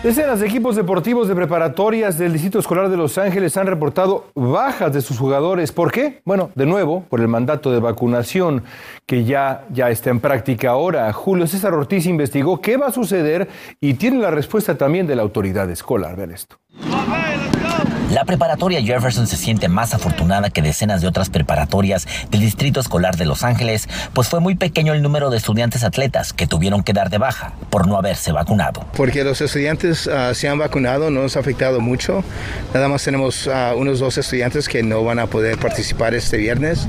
Decenas 0.05 0.39
de 0.39 0.45
equipos 0.45 0.75
deportivos 0.75 1.27
de 1.27 1.33
preparatorias 1.33 2.19
del 2.19 2.31
Distrito 2.31 2.59
Escolar 2.59 2.89
de 2.89 2.95
Los 2.95 3.17
Ángeles 3.17 3.57
han 3.57 3.65
reportado 3.65 4.25
bajas 4.35 4.93
de 4.93 5.01
sus 5.01 5.17
jugadores. 5.17 5.71
¿Por 5.71 5.91
qué? 5.91 6.21
Bueno, 6.25 6.51
de 6.53 6.67
nuevo, 6.67 7.03
por 7.09 7.21
el 7.21 7.27
mandato 7.27 7.71
de 7.71 7.79
vacunación 7.79 8.61
que 9.07 9.23
ya, 9.23 9.65
ya 9.71 9.89
está 9.89 10.11
en 10.11 10.19
práctica 10.19 10.69
ahora. 10.69 11.11
Julio 11.11 11.47
César 11.47 11.73
Ortiz 11.73 12.05
investigó 12.05 12.61
qué 12.61 12.77
va 12.77 12.89
a 12.89 12.91
suceder 12.91 13.49
y 13.81 13.95
tiene 13.95 14.19
la 14.19 14.29
respuesta 14.29 14.77
también 14.77 15.07
de 15.07 15.15
la 15.15 15.23
autoridad 15.23 15.67
escolar. 15.71 16.15
Ver 16.15 16.33
esto. 16.33 16.57
La 18.15 18.23
preparatoria 18.23 18.81
Jefferson 18.81 19.27
se 19.27 19.35
siente 19.35 19.67
más 19.67 19.93
afortunada 19.93 20.49
que 20.49 20.61
decenas 20.61 21.01
de 21.01 21.07
otras 21.07 21.29
preparatorias 21.29 22.07
del 22.31 22.39
Distrito 22.39 22.79
Escolar 22.79 23.17
de 23.17 23.25
Los 23.25 23.43
Ángeles, 23.43 23.89
pues 24.13 24.29
fue 24.29 24.39
muy 24.39 24.55
pequeño 24.55 24.93
el 24.93 25.01
número 25.01 25.29
de 25.29 25.35
estudiantes 25.35 25.83
atletas 25.83 26.31
que 26.31 26.47
tuvieron 26.47 26.81
que 26.81 26.93
dar 26.93 27.09
de 27.09 27.17
baja 27.17 27.51
por 27.69 27.89
no 27.89 27.97
haberse 27.97 28.31
vacunado. 28.31 28.85
Porque 28.95 29.25
los 29.25 29.41
estudiantes 29.41 30.07
uh, 30.07 30.33
se 30.33 30.47
han 30.47 30.57
vacunado, 30.57 31.11
no 31.11 31.23
nos 31.23 31.35
ha 31.35 31.41
afectado 31.41 31.81
mucho. 31.81 32.23
Nada 32.73 32.87
más 32.87 33.03
tenemos 33.03 33.47
uh, 33.47 33.77
unos 33.77 33.99
dos 33.99 34.17
estudiantes 34.17 34.69
que 34.69 34.81
no 34.81 35.03
van 35.03 35.19
a 35.19 35.27
poder 35.27 35.57
participar 35.57 36.13
este 36.13 36.37
viernes, 36.37 36.87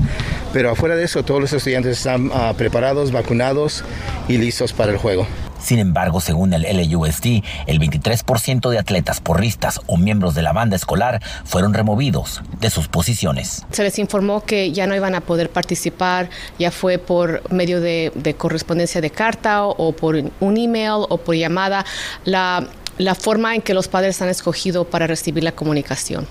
pero 0.53 0.71
afuera 0.71 0.95
de 0.95 1.03
eso 1.03 1.25
todos 1.25 1.41
los 1.41 1.51
estudiantes 1.51 1.97
están 1.97 2.27
uh, 2.27 2.55
preparados, 2.55 3.11
vacunados 3.11 3.83
y 4.29 4.37
listos 4.37 4.71
para 4.71 4.93
el 4.93 4.97
juego. 4.97 5.27
Sin 5.59 5.79
embargo, 5.79 6.21
según 6.21 6.53
el 6.53 6.63
LUSD, 6.63 7.43
el 7.67 7.79
23% 7.79 8.69
de 8.69 8.79
atletas 8.79 9.19
porristas 9.21 9.81
o 9.87 9.97
miembros 9.97 10.35
de 10.35 10.41
la 10.41 10.53
banda 10.53 10.75
escolar 10.75 11.21
fueron 11.45 11.73
removidos 11.73 12.41
de 12.59 12.69
sus 12.69 12.87
posiciones. 12.87 13.65
Se 13.71 13.83
les 13.83 13.99
informó 13.99 14.43
que 14.43 14.71
ya 14.71 14.87
no 14.87 14.95
iban 14.95 15.15
a 15.15 15.21
poder 15.21 15.49
participar, 15.49 16.29
ya 16.59 16.71
fue 16.71 16.97
por 16.97 17.41
medio 17.51 17.81
de, 17.81 18.11
de 18.15 18.33
correspondencia 18.35 19.01
de 19.01 19.09
carta 19.09 19.65
o, 19.65 19.87
o 19.87 19.91
por 19.93 20.15
un 20.15 20.57
email 20.57 21.05
o 21.09 21.17
por 21.17 21.35
llamada. 21.35 21.85
La 22.25 22.67
la 22.97 23.15
forma 23.15 23.55
en 23.55 23.61
que 23.61 23.73
los 23.73 23.87
padres 23.87 24.21
han 24.21 24.29
escogido 24.29 24.85
para 24.85 25.07
recibir 25.07 25.43
la 25.43 25.51
comunicación. 25.51 26.27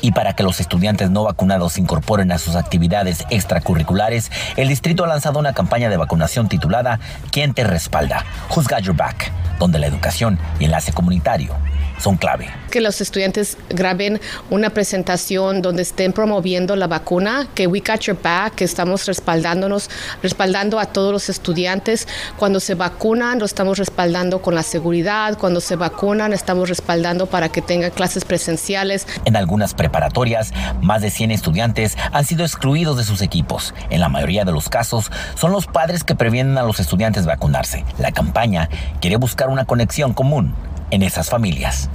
Y 0.00 0.12
para 0.12 0.34
que 0.34 0.42
los 0.42 0.60
estudiantes 0.60 1.10
no 1.10 1.24
vacunados 1.24 1.74
se 1.74 1.80
incorporen 1.80 2.32
a 2.32 2.38
sus 2.38 2.56
actividades 2.56 3.24
extracurriculares, 3.30 4.30
el 4.56 4.68
distrito 4.68 5.04
ha 5.04 5.08
lanzado 5.08 5.38
una 5.38 5.52
campaña 5.52 5.88
de 5.88 5.96
vacunación 5.96 6.48
titulada 6.48 7.00
¿Quién 7.30 7.54
te 7.54 7.64
respalda? 7.64 8.24
Who's 8.54 8.68
Got 8.68 8.80
Your 8.80 8.96
Back? 8.96 9.32
donde 9.58 9.78
la 9.78 9.86
educación 9.86 10.38
y 10.58 10.64
enlace 10.64 10.92
comunitario 10.92 11.54
son 11.98 12.16
clave. 12.16 12.48
Que 12.70 12.80
los 12.80 13.00
estudiantes 13.00 13.56
graben 13.70 14.20
una 14.50 14.70
presentación 14.70 15.62
donde 15.62 15.82
estén 15.82 16.12
promoviendo 16.12 16.76
la 16.76 16.86
vacuna, 16.86 17.48
que 17.54 17.66
We 17.66 17.80
Got 17.80 18.00
Your 18.00 18.18
Back, 18.22 18.56
que 18.56 18.64
estamos 18.64 19.06
respaldándonos, 19.06 19.90
respaldando 20.22 20.78
a 20.78 20.86
todos 20.86 21.12
los 21.12 21.28
estudiantes. 21.28 22.06
Cuando 22.36 22.60
se 22.60 22.74
vacunan, 22.74 23.38
lo 23.38 23.44
estamos 23.44 23.78
respaldando 23.78 24.42
con 24.42 24.54
la 24.54 24.62
seguridad. 24.62 25.36
Cuando 25.38 25.60
se 25.60 25.76
vacunan, 25.76 26.32
estamos 26.32 26.68
respaldando 26.68 27.26
para 27.26 27.48
que 27.48 27.62
tengan 27.62 27.90
clases 27.90 28.24
presenciales. 28.24 29.06
En 29.24 29.36
algunas 29.36 29.74
preparatorias, 29.74 30.52
más 30.82 31.02
de 31.02 31.10
100 31.10 31.30
estudiantes 31.30 31.96
han 32.12 32.24
sido 32.24 32.44
excluidos 32.44 32.96
de 32.96 33.04
sus 33.04 33.22
equipos. 33.22 33.74
En 33.90 34.00
la 34.00 34.08
mayoría 34.08 34.44
de 34.44 34.52
los 34.52 34.68
casos, 34.68 35.10
son 35.34 35.52
los 35.52 35.66
padres 35.66 36.04
que 36.04 36.14
previenen 36.14 36.58
a 36.58 36.62
los 36.62 36.80
estudiantes 36.80 37.26
vacunarse. 37.26 37.84
La 37.98 38.12
campaña 38.12 38.68
quiere 39.00 39.16
buscar 39.16 39.48
una 39.48 39.64
conexión 39.64 40.12
común 40.12 40.54
en 40.90 41.02
esas 41.02 41.30
familias. 41.30 41.88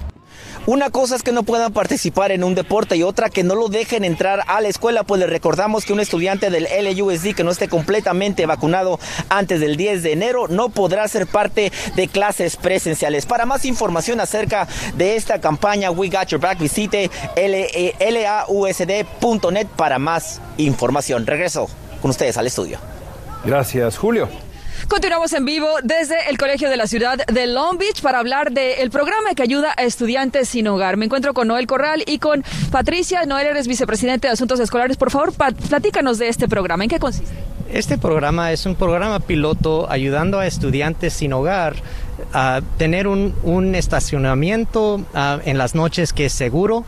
Una 0.65 0.91
cosa 0.91 1.17
es 1.17 1.23
que 1.23 1.33
no 1.33 1.43
puedan 1.43 1.73
participar 1.73 2.31
en 2.31 2.41
un 2.41 2.55
deporte 2.55 2.95
y 2.95 3.03
otra 3.03 3.29
que 3.29 3.43
no 3.43 3.53
lo 3.53 3.67
dejen 3.67 4.05
entrar 4.05 4.45
a 4.47 4.61
la 4.61 4.69
escuela, 4.69 5.03
pues 5.03 5.19
les 5.19 5.29
recordamos 5.29 5.83
que 5.83 5.91
un 5.91 5.99
estudiante 5.99 6.49
del 6.49 6.69
LUSD 6.95 7.35
que 7.35 7.43
no 7.43 7.51
esté 7.51 7.67
completamente 7.67 8.45
vacunado 8.45 8.97
antes 9.27 9.59
del 9.59 9.75
10 9.75 10.03
de 10.03 10.13
enero 10.13 10.47
no 10.47 10.69
podrá 10.69 11.05
ser 11.09 11.27
parte 11.27 11.73
de 11.97 12.07
clases 12.07 12.55
presenciales. 12.55 13.25
Para 13.25 13.45
más 13.45 13.65
información 13.65 14.21
acerca 14.21 14.69
de 14.95 15.17
esta 15.17 15.41
campaña 15.41 15.91
We 15.91 16.07
Got 16.07 16.27
Your 16.27 16.39
Back, 16.39 16.59
visite 16.59 17.11
lausd.net 18.15 19.67
para 19.75 19.99
más 19.99 20.39
información. 20.55 21.27
Regreso 21.27 21.67
con 22.01 22.11
ustedes 22.11 22.37
al 22.37 22.47
estudio. 22.47 22.79
Gracias, 23.43 23.97
Julio. 23.97 24.29
Continuamos 24.87 25.33
en 25.33 25.45
vivo 25.45 25.67
desde 25.83 26.15
el 26.29 26.37
Colegio 26.37 26.69
de 26.69 26.77
la 26.77 26.87
Ciudad 26.87 27.17
de 27.25 27.47
Long 27.47 27.77
Beach 27.77 28.01
para 28.01 28.19
hablar 28.19 28.51
del 28.51 28.89
programa 28.91 29.33
que 29.35 29.43
ayuda 29.43 29.73
a 29.77 29.83
estudiantes 29.83 30.49
sin 30.49 30.67
hogar. 30.67 30.97
Me 30.97 31.05
encuentro 31.05 31.33
con 31.33 31.47
Noel 31.47 31.67
Corral 31.67 32.03
y 32.05 32.19
con 32.19 32.43
Patricia. 32.71 33.25
Noel, 33.25 33.47
eres 33.47 33.67
vicepresidente 33.67 34.27
de 34.27 34.33
Asuntos 34.33 34.59
Escolares. 34.59 34.97
Por 34.97 35.11
favor, 35.11 35.33
platícanos 35.33 36.17
de 36.17 36.27
este 36.27 36.47
programa. 36.47 36.83
¿En 36.83 36.89
qué 36.89 36.99
consiste? 36.99 37.33
Este 37.71 37.97
programa 37.97 38.51
es 38.51 38.67
un 38.67 38.75
programa 38.75 39.19
piloto 39.19 39.89
ayudando 39.89 40.39
a 40.39 40.45
estudiantes 40.45 41.13
sin 41.13 41.33
hogar 41.33 41.75
tener 42.77 43.07
un, 43.07 43.35
un 43.43 43.75
estacionamiento 43.75 44.95
uh, 44.95 45.39
en 45.45 45.57
las 45.57 45.75
noches 45.75 46.13
que 46.13 46.25
es 46.25 46.33
seguro, 46.33 46.85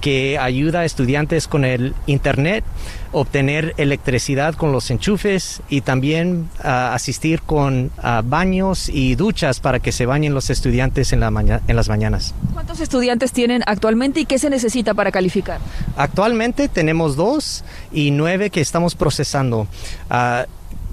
que 0.00 0.38
ayuda 0.38 0.80
a 0.80 0.84
estudiantes 0.84 1.48
con 1.48 1.64
el 1.64 1.94
internet, 2.06 2.64
obtener 3.12 3.74
electricidad 3.76 4.54
con 4.54 4.72
los 4.72 4.90
enchufes 4.90 5.62
y 5.68 5.80
también 5.80 6.48
uh, 6.64 6.68
asistir 6.94 7.42
con 7.42 7.90
baños 8.24 8.88
y 8.88 9.14
duchas 9.14 9.60
para 9.60 9.80
que 9.80 9.92
se 9.92 10.06
bañen 10.06 10.34
los 10.34 10.50
estudiantes 10.50 11.12
en, 11.12 11.20
la 11.20 11.30
maña 11.30 11.60
en 11.68 11.76
las 11.76 11.88
mañanas. 11.88 12.34
¿Cuántos 12.52 12.80
estudiantes 12.80 13.32
tienen 13.32 13.62
actualmente 13.66 14.20
y 14.20 14.24
qué 14.24 14.38
se 14.38 14.50
necesita 14.50 14.94
para 14.94 15.10
calificar? 15.12 15.60
Actualmente 15.96 16.68
tenemos 16.68 17.16
dos 17.16 17.64
y 17.92 18.10
nueve 18.10 18.50
que 18.50 18.60
estamos 18.60 18.94
procesando 18.94 19.66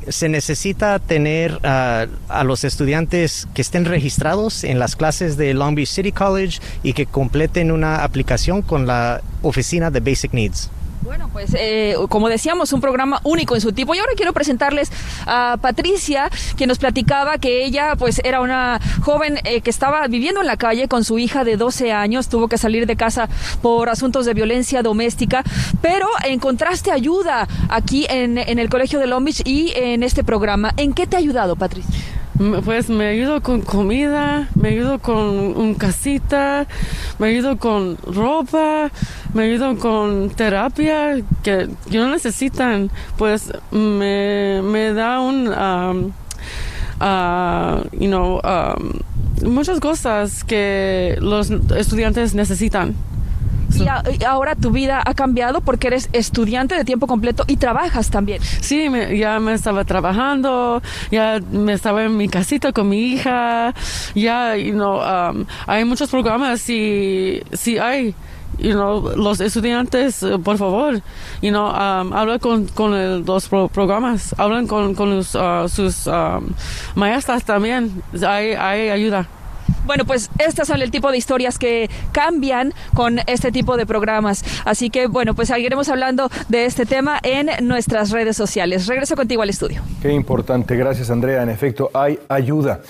se 0.08 0.30
necesita 0.30 1.00
tener 1.00 1.54
uh, 1.64 2.08
a 2.30 2.44
los 2.44 2.64
estudiantes 2.64 3.48
que 3.54 3.62
estén 3.62 3.86
registrados 3.86 4.64
en 4.64 4.80
las 4.80 4.96
clases 4.96 5.38
de 5.38 5.54
Long 5.54 5.76
Beach 5.76 5.90
City 5.90 6.12
College 6.12 6.60
y 6.84 6.94
que 6.94 7.06
completen 7.06 7.72
una 7.72 8.04
aplicación 8.04 8.62
con 8.62 8.88
la 8.88 9.22
oficina 9.42 9.92
de 9.92 10.00
Basic 10.00 10.34
Needs. 10.34 10.70
Bueno, 11.06 11.30
pues 11.32 11.56
eh, 11.56 11.96
como 12.10 12.30
decíamos, 12.30 12.74
un 12.74 12.82
programa 12.82 13.22
único 13.24 13.54
en 13.54 13.62
su 13.62 13.72
tipo. 13.72 13.94
Y 13.94 14.00
ahora 14.00 14.14
quiero 14.16 14.34
presentarles 14.34 14.92
a 15.28 15.56
Patricia, 15.62 16.32
que 16.58 16.66
nos 16.66 16.80
platicaba 16.80 17.38
que 17.38 17.64
ella 17.64 17.96
pues 17.96 18.20
era 18.24 18.42
una 18.42 18.82
joven 19.02 19.38
eh, 19.44 19.62
que 19.62 19.70
estaba 19.70 20.08
viviendo 20.08 20.42
en 20.42 20.48
la 20.48 20.58
calle 20.58 20.88
con 20.88 21.04
su 21.04 21.20
hija 21.20 21.44
de 21.44 21.58
12 21.58 21.92
años, 21.92 22.28
tuvo 22.28 22.48
que 22.48 22.58
salir 22.58 22.88
de 22.88 22.96
casa 22.96 23.30
por 23.62 23.90
asuntos 23.90 24.26
de 24.26 24.34
violencia 24.34 24.82
doméstica, 24.82 25.44
pero 25.80 26.08
encontraste 26.24 26.92
ayuda 26.92 27.48
aquí 27.70 28.08
en, 28.10 28.40
en 28.40 28.58
el 28.58 28.70
Colegio 28.72 28.98
de 29.00 29.06
Long 29.06 29.26
Beach 29.26 29.44
y 29.46 29.74
en 29.76 30.02
este 30.02 30.24
programa. 30.24 30.74
¿En 30.76 30.94
qué 30.94 31.06
te 31.06 31.18
ha 31.18 31.20
ayudado, 31.20 31.56
Patricia? 31.56 32.15
Pues 32.66 32.90
me 32.90 33.08
ayudo 33.08 33.42
con 33.42 33.62
comida, 33.62 34.50
me 34.56 34.70
ayudo 34.70 35.00
con 35.00 35.18
un 35.56 35.74
casita, 35.74 36.68
me 37.18 37.30
ayudo 37.30 37.58
con 37.58 37.98
ropa, 37.98 38.92
me 39.34 39.44
ayudo 39.44 39.78
con 39.78 40.30
terapia 40.32 41.16
que, 41.44 41.70
que 41.90 41.98
no 41.98 42.10
necesitan. 42.10 42.92
Pues 43.18 43.54
me, 43.72 44.62
me 44.62 44.92
da 44.94 45.22
un, 45.22 45.48
um, 45.48 46.12
uh, 47.00 47.88
you 47.98 48.10
know, 48.10 48.42
um, 48.44 49.00
muchas 49.50 49.80
cosas 49.80 50.44
que 50.44 51.18
los 51.22 51.50
estudiantes 51.52 52.36
necesitan. 52.36 52.96
Y, 53.74 54.24
ahora 54.24 54.56
tu 54.56 54.72
vida 54.72 55.02
ha 55.06 55.14
cambiado 55.14 55.62
porque 55.62 55.88
eres 55.88 56.10
estudiante 56.14 56.76
de 56.76 56.86
tiempo 56.86 57.08
completo 57.08 57.44
y 57.48 57.58
trabajas 57.58 58.10
también. 58.10 58.42
Sí, 58.42 58.90
ya 59.18 59.40
me 59.40 59.54
estaba 59.54 59.84
trabajando, 59.84 60.82
ya 61.12 61.40
me 61.52 61.74
estaba 61.74 62.04
en 62.04 62.18
mi 62.18 62.28
casita 62.28 62.72
con 62.72 62.90
mi 62.90 63.14
hija, 63.14 63.74
ya, 64.14 64.56
you 64.56 64.74
know, 64.74 65.00
um, 65.00 65.46
hay 65.68 65.86
muchos 65.86 66.10
programas 66.10 66.70
y 66.70 67.42
sí 67.54 67.78
hay 67.78 68.16
you 68.58 68.74
know, 68.74 69.16
los 69.16 69.40
estudiantes, 69.42 70.24
eh, 70.24 70.38
por 70.40 70.58
favor, 70.58 71.02
you 71.42 71.50
know, 71.50 71.68
um, 71.68 72.14
habla 72.14 72.40
con, 72.40 72.68
con 72.68 73.26
los 73.26 73.48
programas, 73.48 74.34
hablan 74.38 74.68
con, 74.68 74.96
con 74.96 75.20
uh, 75.20 75.68
sus 75.68 76.08
um, 76.08 76.48
maestras 76.96 77.44
también, 77.44 78.02
hay, 78.26 78.54
hay 78.54 78.90
ayuda. 78.90 79.28
Bueno, 79.86 80.06
pues 80.06 80.30
estas 80.40 80.68
son 80.68 80.82
el 80.82 80.92
tipo 80.92 81.12
de 81.12 81.18
historias 81.18 81.58
que 81.58 81.90
cambian 82.12 82.74
con 82.94 83.20
este 83.28 83.52
tipo 83.52 83.78
de 83.78 83.86
programas. 83.86 84.44
Así 84.66 84.90
que, 84.90 85.08
bueno, 85.08 85.34
pues 85.36 85.50
seguiremos 85.50 85.90
hablando 85.90 86.30
de 86.50 86.66
este 86.66 86.86
tema 86.86 87.20
en 87.24 87.50
nuestras 87.68 88.12
redes 88.12 88.36
sociales. 88.38 88.88
Regreso 88.88 89.16
contigo 89.16 89.42
al 89.42 89.50
estudio. 89.50 89.82
Qué 90.02 90.12
importante. 90.12 90.76
Gracias, 90.76 91.10
Andrea. 91.10 91.44
En 91.44 91.50
efecto, 91.50 91.92
hay 91.94 92.20
ayuda. 92.30 92.82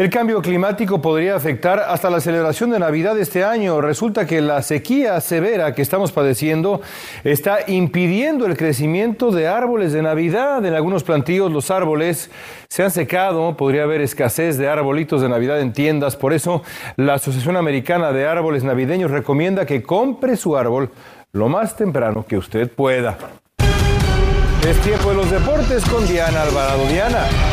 El 0.00 0.08
cambio 0.08 0.40
climático 0.40 1.02
podría 1.02 1.36
afectar 1.36 1.78
hasta 1.78 2.08
la 2.08 2.20
celebración 2.20 2.70
de 2.70 2.78
Navidad 2.78 3.18
este 3.18 3.44
año. 3.44 3.82
Resulta 3.82 4.26
que 4.26 4.40
la 4.40 4.62
sequía 4.62 5.20
severa 5.20 5.74
que 5.74 5.82
estamos 5.82 6.10
padeciendo 6.10 6.80
está 7.22 7.58
impidiendo 7.66 8.46
el 8.46 8.56
crecimiento 8.56 9.30
de 9.30 9.46
árboles 9.46 9.92
de 9.92 10.00
Navidad. 10.00 10.64
En 10.64 10.72
algunos 10.72 11.04
plantíos 11.04 11.52
los 11.52 11.70
árboles 11.70 12.30
se 12.70 12.82
han 12.82 12.90
secado, 12.90 13.58
podría 13.58 13.82
haber 13.82 14.00
escasez 14.00 14.56
de 14.56 14.70
arbolitos 14.70 15.20
de 15.20 15.28
Navidad 15.28 15.60
en 15.60 15.74
tiendas. 15.74 16.16
Por 16.16 16.32
eso 16.32 16.62
la 16.96 17.12
Asociación 17.12 17.58
Americana 17.58 18.10
de 18.10 18.26
Árboles 18.26 18.64
Navideños 18.64 19.10
recomienda 19.10 19.66
que 19.66 19.82
compre 19.82 20.38
su 20.38 20.56
árbol 20.56 20.88
lo 21.32 21.50
más 21.50 21.76
temprano 21.76 22.24
que 22.26 22.38
usted 22.38 22.70
pueda. 22.70 23.18
Es 24.66 24.78
tiempo 24.80 25.10
de 25.10 25.16
los 25.16 25.30
deportes 25.30 25.84
con 25.84 26.06
Diana 26.06 26.40
Alvarado. 26.44 26.86
Diana. 26.86 27.49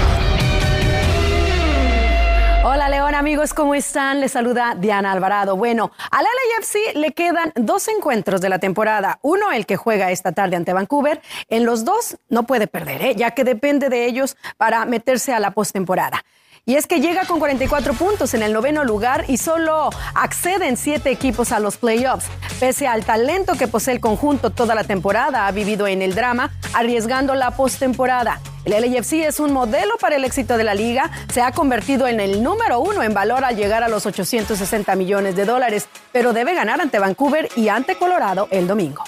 Hola 2.69 2.89
León, 2.89 3.15
amigos, 3.15 3.53
¿cómo 3.53 3.75
están? 3.75 4.19
Les 4.19 4.33
saluda 4.33 4.75
Diana 4.77 5.13
Alvarado. 5.13 5.55
Bueno, 5.55 5.89
al 6.11 6.25
LAFC 6.25 6.97
le 6.97 7.13
quedan 7.13 7.53
dos 7.55 7.87
encuentros 7.87 8.41
de 8.41 8.49
la 8.49 8.59
temporada. 8.59 9.19
Uno, 9.21 9.53
el 9.53 9.65
que 9.65 9.77
juega 9.77 10.11
esta 10.11 10.33
tarde 10.33 10.57
ante 10.57 10.73
Vancouver. 10.73 11.21
En 11.47 11.65
los 11.65 11.85
dos 11.85 12.17
no 12.27 12.43
puede 12.43 12.67
perder, 12.67 13.01
¿eh? 13.03 13.15
ya 13.15 13.31
que 13.31 13.45
depende 13.45 13.87
de 13.87 14.05
ellos 14.05 14.35
para 14.57 14.83
meterse 14.83 15.31
a 15.33 15.39
la 15.39 15.51
postemporada. 15.51 16.25
Y 16.65 16.75
es 16.75 16.87
que 16.87 16.99
llega 16.99 17.23
con 17.23 17.39
44 17.39 17.93
puntos 17.93 18.33
en 18.33 18.43
el 18.43 18.51
noveno 18.51 18.83
lugar 18.83 19.23
y 19.29 19.37
solo 19.37 19.89
acceden 20.13 20.75
siete 20.75 21.09
equipos 21.09 21.53
a 21.53 21.61
los 21.61 21.77
playoffs. 21.77 22.27
Pese 22.59 22.85
al 22.85 23.05
talento 23.05 23.53
que 23.53 23.69
posee 23.69 23.93
el 23.93 24.01
conjunto 24.01 24.49
toda 24.49 24.75
la 24.75 24.83
temporada, 24.83 25.47
ha 25.47 25.51
vivido 25.53 25.87
en 25.87 26.01
el 26.01 26.15
drama, 26.15 26.51
arriesgando 26.73 27.33
la 27.33 27.51
postemporada. 27.51 28.41
El 28.67 28.73
LAFC 28.73 29.13
es 29.25 29.39
un 29.39 29.53
modelo 29.53 29.95
para 29.97 30.17
el 30.17 30.25
éxito 30.25 30.57
de 30.57 30.65
la 30.65 30.73
liga. 30.73 31.09
Se 31.31 31.41
ha 31.41 31.53
convertido 31.53 32.05
en 32.05 32.19
el 32.19 32.43
número 32.43 32.81
uno 32.81 33.01
en 33.01 33.13
valor 33.13 33.45
al 33.45 33.55
llegar 33.55 33.81
a 33.81 33.87
los 33.87 34.05
860 34.05 34.93
millones 34.97 35.37
de 35.37 35.45
dólares, 35.45 35.87
pero 36.11 36.33
debe 36.33 36.53
ganar 36.53 36.81
ante 36.81 36.99
Vancouver 36.99 37.47
y 37.55 37.69
ante 37.69 37.95
Colorado 37.95 38.49
el 38.51 38.67
domingo. 38.67 39.05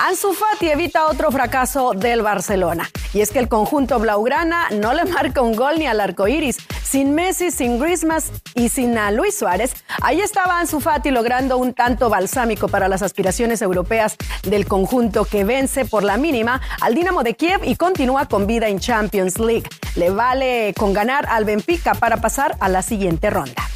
Ansu 0.00 0.32
Fati 0.32 0.70
evita 0.70 1.06
otro 1.06 1.32
fracaso 1.32 1.92
del 1.92 2.22
Barcelona. 2.22 2.88
Y 3.12 3.20
es 3.20 3.32
que 3.32 3.40
el 3.40 3.48
conjunto 3.48 3.98
blaugrana 3.98 4.68
no 4.70 4.94
le 4.94 5.04
marca 5.04 5.42
un 5.42 5.56
gol 5.56 5.80
ni 5.80 5.86
al 5.86 6.00
arco 6.00 6.28
iris. 6.28 6.58
Sin 6.84 7.16
Messi, 7.16 7.50
sin 7.50 7.80
Griezmann 7.80 8.22
y 8.54 8.68
sin 8.68 8.96
a 8.96 9.10
Luis 9.10 9.36
Suárez, 9.36 9.74
ahí 10.00 10.20
estaba 10.20 10.60
Ansu 10.60 10.78
Fati 10.78 11.10
logrando 11.10 11.58
un 11.58 11.74
tanto 11.74 12.08
balsámico 12.08 12.68
para 12.68 12.86
las 12.86 13.02
aspiraciones 13.02 13.60
europeas 13.60 14.16
del 14.44 14.66
conjunto 14.66 15.24
que 15.24 15.42
vence 15.42 15.84
por 15.84 16.04
la 16.04 16.16
mínima 16.16 16.60
al 16.80 16.94
Dinamo 16.94 17.24
de 17.24 17.34
Kiev 17.34 17.64
y 17.64 17.74
continúa 17.74 18.26
con 18.26 18.46
vida 18.46 18.68
en 18.68 18.78
Champions 18.78 19.38
League. 19.40 19.68
Le 19.96 20.10
vale 20.10 20.74
con 20.78 20.92
ganar 20.92 21.26
al 21.28 21.44
Benfica 21.44 21.94
para 21.94 22.18
pasar 22.18 22.56
a 22.60 22.68
la 22.68 22.82
siguiente 22.82 23.30
ronda. 23.30 23.67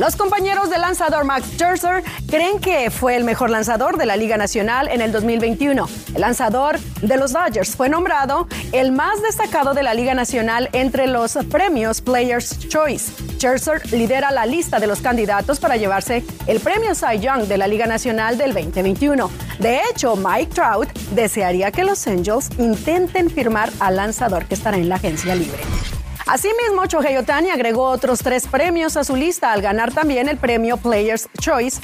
Los 0.00 0.16
compañeros 0.16 0.70
del 0.70 0.80
lanzador 0.80 1.24
Max 1.24 1.46
Scherzer 1.56 2.02
creen 2.26 2.58
que 2.58 2.90
fue 2.90 3.16
el 3.16 3.24
mejor 3.24 3.50
lanzador 3.50 3.98
de 3.98 4.06
la 4.06 4.16
Liga 4.16 4.38
Nacional 4.38 4.88
en 4.88 5.02
el 5.02 5.12
2021. 5.12 5.86
El 6.14 6.20
lanzador 6.22 6.80
de 7.02 7.18
los 7.18 7.34
Dodgers 7.34 7.76
fue 7.76 7.90
nombrado 7.90 8.48
el 8.72 8.92
más 8.92 9.20
destacado 9.20 9.74
de 9.74 9.82
la 9.82 9.92
Liga 9.92 10.14
Nacional 10.14 10.70
entre 10.72 11.06
los 11.06 11.38
premios 11.50 12.00
Players 12.00 12.58
Choice. 12.70 13.12
Scherzer 13.36 13.92
lidera 13.92 14.30
la 14.30 14.46
lista 14.46 14.80
de 14.80 14.86
los 14.86 15.02
candidatos 15.02 15.60
para 15.60 15.76
llevarse 15.76 16.24
el 16.46 16.60
premio 16.60 16.94
Cy 16.94 17.18
Young 17.18 17.42
de 17.42 17.58
la 17.58 17.66
Liga 17.66 17.84
Nacional 17.84 18.38
del 18.38 18.54
2021. 18.54 19.30
De 19.58 19.82
hecho, 19.90 20.16
Mike 20.16 20.54
Trout 20.54 20.90
desearía 21.10 21.72
que 21.72 21.84
los 21.84 22.06
Angels 22.06 22.48
intenten 22.56 23.28
firmar 23.28 23.70
al 23.80 23.96
lanzador 23.96 24.46
que 24.46 24.54
estará 24.54 24.78
en 24.78 24.88
la 24.88 24.94
agencia 24.94 25.34
libre. 25.34 25.60
Asimismo, 26.30 26.86
Chohei 26.86 27.16
Otani 27.16 27.50
agregó 27.50 27.88
otros 27.88 28.20
tres 28.20 28.46
premios 28.46 28.96
a 28.96 29.02
su 29.02 29.16
lista 29.16 29.50
al 29.50 29.62
ganar 29.62 29.92
también 29.92 30.28
el 30.28 30.36
premio 30.36 30.76
Players 30.76 31.28
Choice 31.40 31.80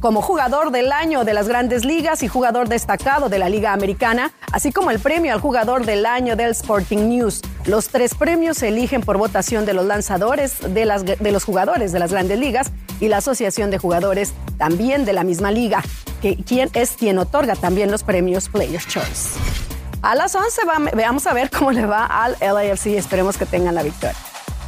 como 0.00 0.20
jugador 0.20 0.72
del 0.72 0.90
año 0.90 1.22
de 1.22 1.32
las 1.32 1.46
grandes 1.46 1.84
ligas 1.84 2.24
y 2.24 2.28
jugador 2.28 2.68
destacado 2.68 3.28
de 3.28 3.38
la 3.38 3.48
Liga 3.48 3.72
Americana, 3.72 4.32
así 4.50 4.72
como 4.72 4.90
el 4.90 4.98
premio 4.98 5.32
al 5.32 5.40
jugador 5.40 5.86
del 5.86 6.06
año 6.06 6.34
del 6.34 6.50
Sporting 6.50 7.08
News. 7.08 7.40
Los 7.66 7.88
tres 7.88 8.16
premios 8.16 8.58
se 8.58 8.68
eligen 8.68 9.00
por 9.00 9.16
votación 9.16 9.64
de 9.64 9.74
los 9.74 9.86
lanzadores 9.86 10.58
de, 10.60 11.16
de 11.20 11.30
los 11.30 11.44
jugadores 11.44 11.92
de 11.92 12.00
las 12.00 12.10
grandes 12.10 12.40
ligas 12.40 12.72
y 12.98 13.06
la 13.06 13.18
Asociación 13.18 13.70
de 13.70 13.78
Jugadores 13.78 14.34
también 14.58 15.04
de 15.04 15.12
la 15.12 15.22
misma 15.22 15.52
liga, 15.52 15.84
que 16.20 16.36
quien 16.42 16.68
es 16.74 16.96
quien 16.96 17.16
otorga 17.18 17.54
también 17.54 17.92
los 17.92 18.02
premios 18.02 18.48
Players 18.48 18.88
Choice. 18.88 19.63
A 20.04 20.14
las 20.14 20.34
11 20.34 20.60
veamos 20.92 21.26
a 21.26 21.32
ver 21.32 21.48
cómo 21.48 21.72
le 21.72 21.86
va 21.86 22.04
al 22.04 22.36
LAFC. 22.38 22.88
Esperemos 22.88 23.38
que 23.38 23.46
tengan 23.46 23.74
la 23.74 23.82
victoria. 23.82 24.14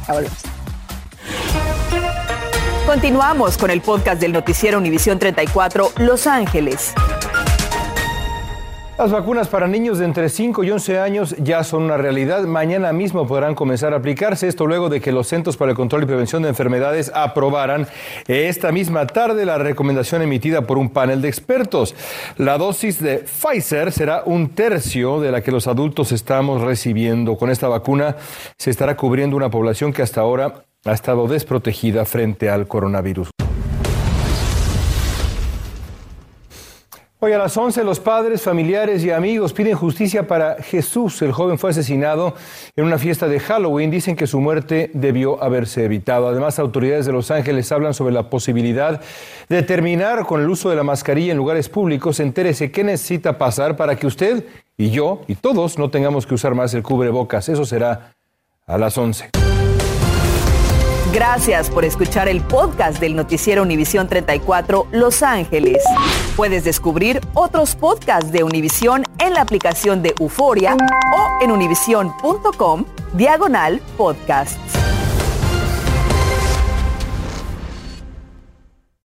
Volvemos. 0.07 0.39
Continuamos 2.87 3.55
con 3.55 3.69
el 3.69 3.81
podcast 3.81 4.19
del 4.19 4.33
noticiero 4.33 4.79
Univisión 4.79 5.19
34 5.19 5.91
Los 5.97 6.25
Ángeles. 6.25 6.95
Las 8.97 9.11
vacunas 9.11 9.47
para 9.47 9.67
niños 9.67 9.99
de 9.99 10.05
entre 10.05 10.27
5 10.27 10.63
y 10.63 10.71
11 10.71 10.99
años 10.99 11.35
ya 11.37 11.63
son 11.63 11.83
una 11.83 11.97
realidad. 11.97 12.41
Mañana 12.45 12.91
mismo 12.93 13.27
podrán 13.27 13.53
comenzar 13.53 13.93
a 13.93 13.97
aplicarse. 13.97 14.47
Esto 14.47 14.65
luego 14.65 14.89
de 14.89 15.01
que 15.01 15.11
los 15.11 15.27
Centros 15.27 15.55
para 15.55 15.69
el 15.69 15.77
Control 15.77 16.01
y 16.01 16.05
Prevención 16.07 16.41
de 16.41 16.49
Enfermedades 16.49 17.11
aprobaran 17.13 17.87
esta 18.27 18.71
misma 18.71 19.05
tarde 19.05 19.45
la 19.45 19.59
recomendación 19.59 20.23
emitida 20.23 20.63
por 20.63 20.79
un 20.79 20.89
panel 20.89 21.21
de 21.21 21.27
expertos. 21.27 21.93
La 22.37 22.57
dosis 22.57 22.99
de 22.99 23.19
Pfizer 23.19 23.91
será 23.91 24.23
un 24.25 24.49
tercio 24.49 25.21
de 25.21 25.31
la 25.31 25.41
que 25.41 25.51
los 25.51 25.67
adultos 25.67 26.11
estamos 26.11 26.63
recibiendo. 26.63 27.37
Con 27.37 27.51
esta 27.51 27.67
vacuna 27.67 28.15
se 28.57 28.71
estará 28.71 28.97
cubriendo 28.97 29.37
una 29.37 29.51
población 29.51 29.93
que 29.93 30.01
hasta 30.01 30.21
ahora 30.21 30.65
ha 30.85 30.93
estado 30.93 31.27
desprotegida 31.27 32.03
frente 32.05 32.49
al 32.49 32.67
coronavirus. 32.67 33.29
Hoy 37.19 37.33
a 37.33 37.39
las 37.39 37.57
11 37.57 37.83
los 37.83 37.99
padres, 37.99 38.43
familiares 38.43 39.03
y 39.03 39.09
amigos 39.09 39.51
piden 39.51 39.75
justicia 39.75 40.27
para 40.27 40.61
Jesús. 40.61 41.19
El 41.23 41.31
joven 41.31 41.57
fue 41.57 41.71
asesinado 41.71 42.35
en 42.75 42.85
una 42.85 42.99
fiesta 42.99 43.27
de 43.27 43.39
Halloween. 43.39 43.89
Dicen 43.89 44.15
que 44.15 44.27
su 44.27 44.39
muerte 44.39 44.91
debió 44.93 45.43
haberse 45.43 45.83
evitado. 45.83 46.27
Además, 46.27 46.59
autoridades 46.59 47.07
de 47.07 47.13
Los 47.13 47.31
Ángeles 47.31 47.71
hablan 47.71 47.95
sobre 47.95 48.13
la 48.13 48.29
posibilidad 48.29 49.01
de 49.49 49.63
terminar 49.63 50.27
con 50.27 50.41
el 50.41 50.47
uso 50.47 50.69
de 50.69 50.75
la 50.75 50.83
mascarilla 50.83 51.31
en 51.31 51.39
lugares 51.39 51.69
públicos. 51.69 52.19
Entérese 52.19 52.69
qué 52.69 52.83
necesita 52.83 53.39
pasar 53.39 53.75
para 53.75 53.95
que 53.95 54.05
usted 54.05 54.45
y 54.77 54.91
yo 54.91 55.21
y 55.25 55.33
todos 55.33 55.79
no 55.79 55.89
tengamos 55.89 56.27
que 56.27 56.35
usar 56.35 56.53
más 56.53 56.75
el 56.75 56.83
cubrebocas. 56.83 57.49
Eso 57.49 57.65
será 57.65 58.13
a 58.67 58.77
las 58.77 58.95
11. 58.95 59.31
Gracias 61.11 61.71
por 61.71 61.83
escuchar 61.83 62.27
el 62.27 62.41
podcast 62.41 62.99
del 62.99 63.15
noticiero 63.15 63.63
Univisión 63.63 64.07
34 64.07 64.85
Los 64.91 65.23
Ángeles. 65.23 65.81
Puedes 66.37 66.63
descubrir 66.63 67.19
otros 67.33 67.75
podcasts 67.75 68.31
de 68.31 68.43
Univisión 68.43 69.03
en 69.17 69.33
la 69.33 69.41
aplicación 69.41 70.03
de 70.03 70.13
Euforia 70.19 70.77
o 70.77 71.43
en 71.43 71.49
univision.com 71.49 72.85
diagonal 73.13 73.81
podcasts. 73.97 74.86